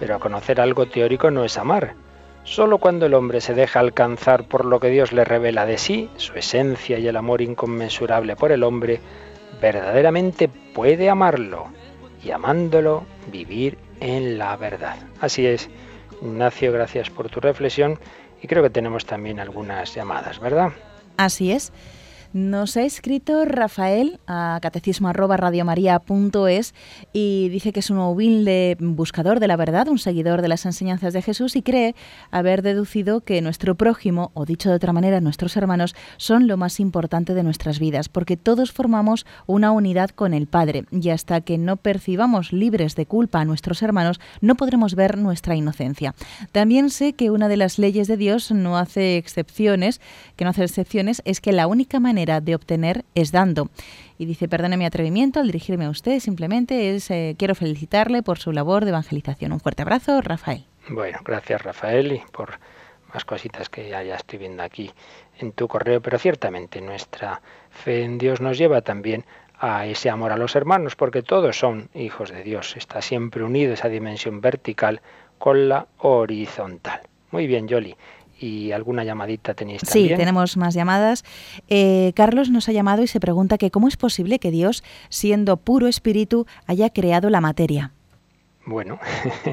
[0.00, 1.96] pero conocer algo teórico no es amar.
[2.44, 6.08] Solo cuando el hombre se deja alcanzar por lo que Dios le revela de sí,
[6.16, 8.98] su esencia y el amor inconmensurable por el hombre,
[9.60, 11.66] verdaderamente puede amarlo
[12.24, 14.96] y amándolo vivir en la verdad.
[15.20, 15.68] Así es,
[16.22, 17.98] Ignacio, gracias por tu reflexión
[18.40, 20.72] y creo que tenemos también algunas llamadas, ¿verdad?
[21.16, 21.72] Así es.
[22.32, 25.12] Nos ha escrito Rafael a catecismo
[27.12, 31.12] y dice que es un humilde buscador de la verdad, un seguidor de las enseñanzas
[31.12, 31.94] de Jesús y cree
[32.30, 36.80] haber deducido que nuestro prójimo, o dicho de otra manera, nuestros hermanos, son lo más
[36.80, 41.58] importante de nuestras vidas, porque todos formamos una unidad con el Padre y hasta que
[41.58, 46.14] no percibamos libres de culpa a nuestros hermanos, no podremos ver nuestra inocencia.
[46.50, 50.00] También sé que una de las leyes de Dios no hace excepciones,
[50.36, 53.68] que no hace excepciones, es que la única manera de obtener es dando.
[54.18, 58.38] Y dice, perdone mi atrevimiento al dirigirme a usted, simplemente es, eh, quiero felicitarle por
[58.38, 59.52] su labor de evangelización.
[59.52, 60.64] Un fuerte abrazo, Rafael.
[60.88, 62.58] Bueno, gracias Rafael y por
[63.14, 64.90] más cositas que ya, ya estoy viendo aquí
[65.38, 69.24] en tu correo, pero ciertamente nuestra fe en Dios nos lleva también
[69.58, 72.76] a ese amor a los hermanos, porque todos son hijos de Dios.
[72.76, 75.00] Está siempre unido esa dimensión vertical
[75.38, 77.00] con la horizontal.
[77.30, 77.96] Muy bien, Yoli
[78.42, 80.08] y alguna llamadita tenéis también.
[80.10, 81.24] Sí, tenemos más llamadas.
[81.68, 85.56] Eh, Carlos nos ha llamado y se pregunta que cómo es posible que Dios, siendo
[85.56, 87.92] puro espíritu, haya creado la materia.
[88.64, 89.00] Bueno,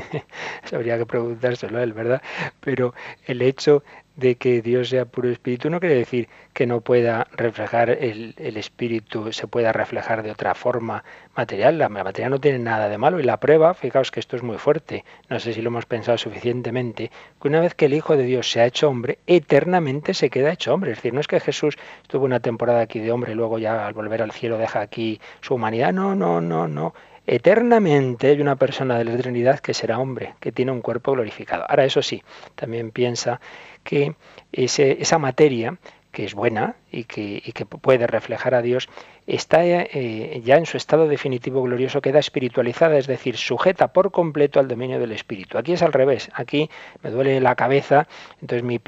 [0.72, 2.22] habría que preguntárselo a él, ¿verdad?
[2.60, 2.94] Pero
[3.26, 3.84] el hecho
[4.20, 9.32] de que Dios sea puro espíritu no quiere decir que no pueda reflejar el, espíritu,
[9.32, 11.04] se pueda reflejar de otra forma
[11.36, 11.78] material.
[11.78, 14.58] La, materia no tiene nada de malo y la prueba, fijaos que esto es muy
[14.58, 17.12] fuerte, no sé si lo hemos pensado suficientemente,
[17.42, 20.52] que una vez que el Hijo de Dios se ha hecho hombre, eternamente se queda
[20.52, 20.92] hecho hombre.
[20.92, 23.88] Es decir, no es que Jesús estuvo una temporada aquí de hombre y luego ya
[23.88, 25.94] al volver al cielo deja aquí su humanidad.
[25.94, 26.94] No, no, no, no
[27.32, 31.64] eternamente hay una persona de la Trinidad que será hombre, que tiene un cuerpo glorificado.
[31.70, 32.24] Ahora, eso sí,
[32.56, 33.40] también piensa
[33.84, 34.16] que
[34.52, 35.78] esa materia,
[36.12, 38.90] que es buena y que, puede reflejar a Dios,
[39.28, 44.60] está eh, ya en su estado definitivo glorioso, queda espiritualizada, es decir, sujeta por completo
[44.60, 45.58] al dominio del espíritu.
[45.58, 46.70] Aquí es al revés, aquí
[47.04, 48.08] me duele la cabeza,
[48.42, 48.80] entonces mi,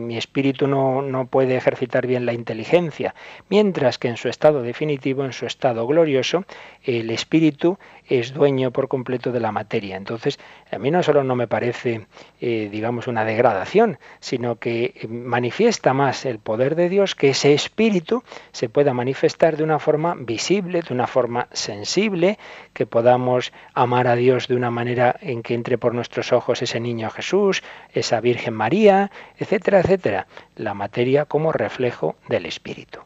[0.00, 3.14] mi, espíritu no, no, puede ejercitar bien la inteligencia,
[3.48, 6.44] mientras que en su estado definitivo, en su estado glorioso,
[6.82, 7.78] el espíritu
[8.08, 9.96] es dueño por completo de la materia.
[9.96, 10.38] Entonces,
[10.70, 12.06] a mí no solo no me parece,
[12.40, 18.22] eh, digamos, una degradación, sino que manifiesta más el poder de Dios que ese espíritu
[18.52, 22.38] se pueda manifestar de una forma visible, de una forma sensible,
[22.72, 26.78] que podamos amar a Dios de una manera en que entre por nuestros ojos ese
[26.78, 30.28] niño Jesús, esa Virgen María, etcétera, etcétera.
[30.54, 33.00] La materia como reflejo del Espíritu.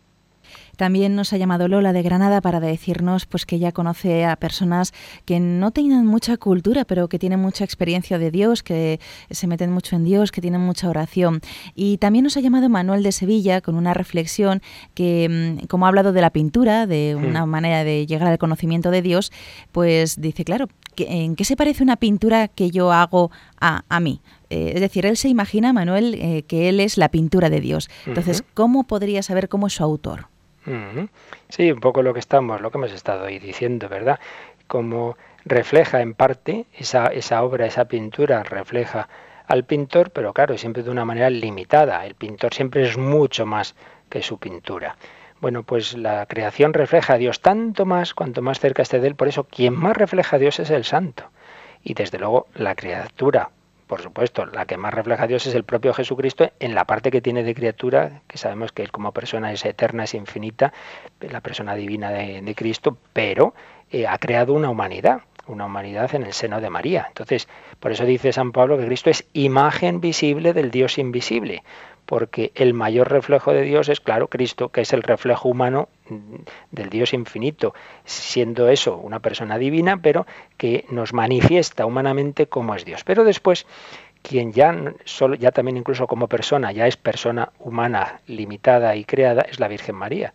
[0.77, 4.93] También nos ha llamado Lola de Granada para decirnos pues que ella conoce a personas
[5.25, 9.01] que no tienen mucha cultura, pero que tienen mucha experiencia de Dios, que
[9.31, 11.41] se meten mucho en Dios, que tienen mucha oración.
[11.75, 14.63] Y también nos ha llamado Manuel de Sevilla con una reflexión
[14.95, 18.91] que, mm, como ha hablado de la pintura, de una manera de llegar al conocimiento
[18.91, 19.33] de Dios,
[19.73, 24.21] pues dice, claro, ¿en qué se parece una pintura que yo hago a, a mí?
[24.51, 27.89] Eh, es decir, él se imagina, Manuel, eh, que él es la pintura de Dios.
[28.07, 30.29] Entonces, ¿cómo podría saber cómo es su autor?
[31.49, 34.19] Sí, un poco lo que estamos, lo que hemos estado ahí diciendo, ¿verdad?
[34.67, 39.09] Como refleja en parte esa, esa obra, esa pintura, refleja
[39.47, 42.05] al pintor, pero claro, siempre de una manera limitada.
[42.05, 43.77] El pintor siempre es mucho más
[44.09, 44.97] que su pintura.
[45.41, 49.15] Bueno, pues la creación refleja a Dios tanto más cuanto más cerca esté de él.
[49.15, 51.25] Por eso, quien más refleja a Dios es el santo.
[51.83, 53.51] Y desde luego la criatura,
[53.87, 57.11] por supuesto, la que más refleja a Dios es el propio Jesucristo en la parte
[57.11, 60.73] que tiene de criatura, que sabemos que Él como persona es eterna, es infinita,
[61.21, 63.55] la persona divina de, Cristo, pero
[63.91, 67.07] eh, ha creado una humanidad, una humanidad en el seno de María.
[67.09, 67.49] Entonces,
[67.81, 71.63] por eso dice San Pablo que Cristo es imagen visible del Dios invisible
[72.07, 75.89] porque el mayor reflejo de Dios es, claro, Cristo, que es el reflejo humano
[76.71, 77.75] del Dios infinito,
[78.05, 80.25] siendo eso una persona divina, pero
[80.57, 83.03] que nos manifiesta humanamente cómo es Dios.
[83.03, 83.67] Pero después,
[84.23, 89.43] quien ya, solo, ya también incluso como persona, ya es persona humana limitada y creada,
[89.43, 90.33] es la Virgen María.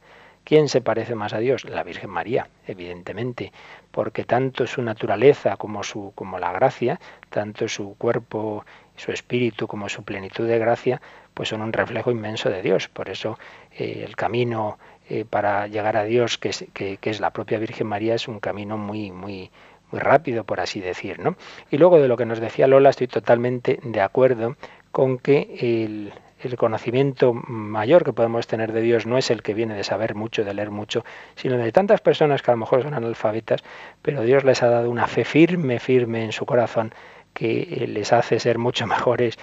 [0.52, 1.64] ¿Quién se parece más a Dios?
[1.64, 3.54] La Virgen María, evidentemente,
[3.89, 6.99] porque tanto su naturaleza como su como la gracia,
[7.30, 8.66] tanto su cuerpo,
[8.97, 11.02] su espíritu como su plenitud de gracia,
[11.34, 12.89] pues son un reflejo inmenso de Dios.
[12.89, 13.39] Por eso
[13.78, 14.78] eh, el camino
[15.10, 18.41] eh, para llegar a Dios, que es, que, es, la propia Virgen María, es un
[18.41, 19.52] camino muy, muy,
[19.89, 21.20] muy rápido, por así decir.
[21.20, 21.38] ¿no?
[21.70, 24.58] Y luego de lo que nos decía Lola, estoy totalmente de acuerdo
[24.91, 26.12] con que el,
[26.43, 30.15] el conocimiento mayor que podemos tener de Dios no es el que viene de saber
[30.15, 31.03] mucho, de leer mucho,
[31.35, 33.63] sino de tantas personas que a lo mejor son analfabetas,
[34.01, 36.93] pero Dios les ha dado una fe firme, firme en su corazón
[37.33, 39.37] que les hace ser mucho mejores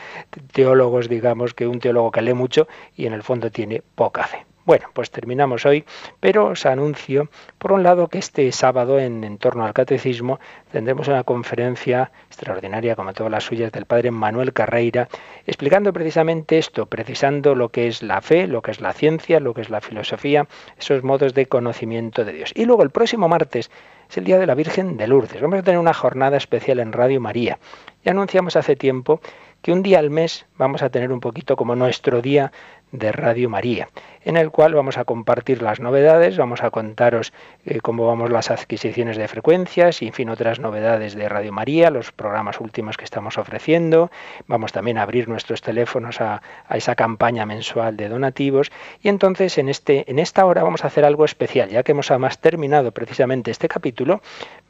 [0.53, 4.44] teólogos, digamos, que un teólogo que lee mucho y en el fondo tiene poca fe.
[4.69, 5.87] Bueno, pues terminamos hoy,
[6.21, 10.41] pero os anuncio, por un lado, que este sábado, en, torno al catecismo,
[10.71, 15.09] tendremos una conferencia extraordinaria, como todas las suyas, del padre Manuel Carreira,
[15.47, 19.55] explicando precisamente esto, precisando lo que es la fe, lo que es la ciencia, lo
[19.55, 20.47] que es la filosofía,
[20.79, 22.53] esos modos de conocimiento de Dios.
[22.55, 23.71] Y luego el próximo martes
[24.11, 25.41] es el Día de la Virgen de Lourdes.
[25.41, 27.59] Vamos a tener una jornada especial en Radio María.
[28.05, 29.23] Ya anunciamos hace tiempo
[29.62, 32.53] que un día al mes vamos a tener un poquito como nuestro día
[32.93, 33.89] de Radio María,
[34.24, 37.32] en el cual vamos a compartir las novedades, vamos a contaros
[37.66, 41.91] eh, cómo vamos las adquisiciones de frecuencias y, en fin, otras novedades de Radio María,
[41.91, 44.11] los programas últimos que estamos ofreciendo.
[44.47, 48.72] Vamos también a abrir nuestros teléfonos a, esa campaña mensual de donativos.
[49.03, 52.11] Y entonces, en, este, en esta hora vamos a hacer algo especial, ya que hemos
[52.11, 54.20] además terminado precisamente este capítulo,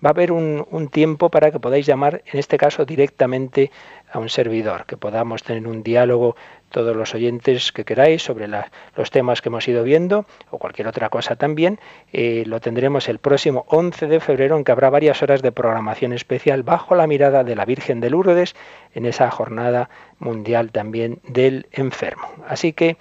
[0.04, 3.70] va a haber un, un tiempo para que podáis llamar, en este caso, directamente
[4.10, 6.36] a un servidor, que podamos tener un diálogo
[6.70, 11.08] todos los oyentes que queráis sobre los temas que hemos ido viendo o cualquier otra
[11.08, 11.78] cosa también.
[12.12, 16.12] Eh, lo tendremos el próximo 11 de febrero en que habrá varias horas de programación
[16.12, 18.54] especial bajo la mirada de la Virgen de Lourdes
[18.94, 22.28] en esa jornada mundial también del enfermo.
[22.46, 22.96] Así que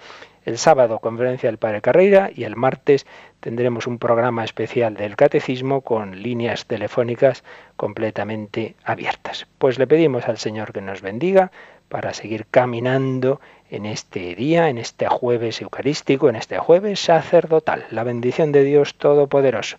[0.48, 3.06] el sábado conferencia del Padre Carreira y el martes
[3.40, 7.44] tendremos un programa especial del catecismo con líneas telefónicas
[7.76, 9.46] completamente abiertas.
[9.58, 11.52] Pues le pedimos al Señor que nos bendiga
[11.88, 17.86] para seguir caminando en este día, en este jueves eucarístico, en este jueves sacerdotal.
[17.90, 19.78] La bendición de Dios Todopoderoso,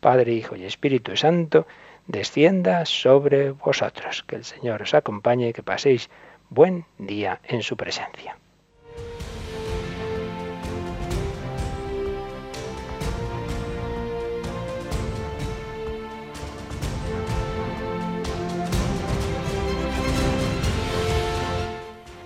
[0.00, 1.66] Padre, Hijo y Espíritu Santo,
[2.06, 4.24] descienda sobre vosotros.
[4.26, 6.10] Que el Señor os acompañe y que paséis
[6.48, 8.36] buen día en su presencia.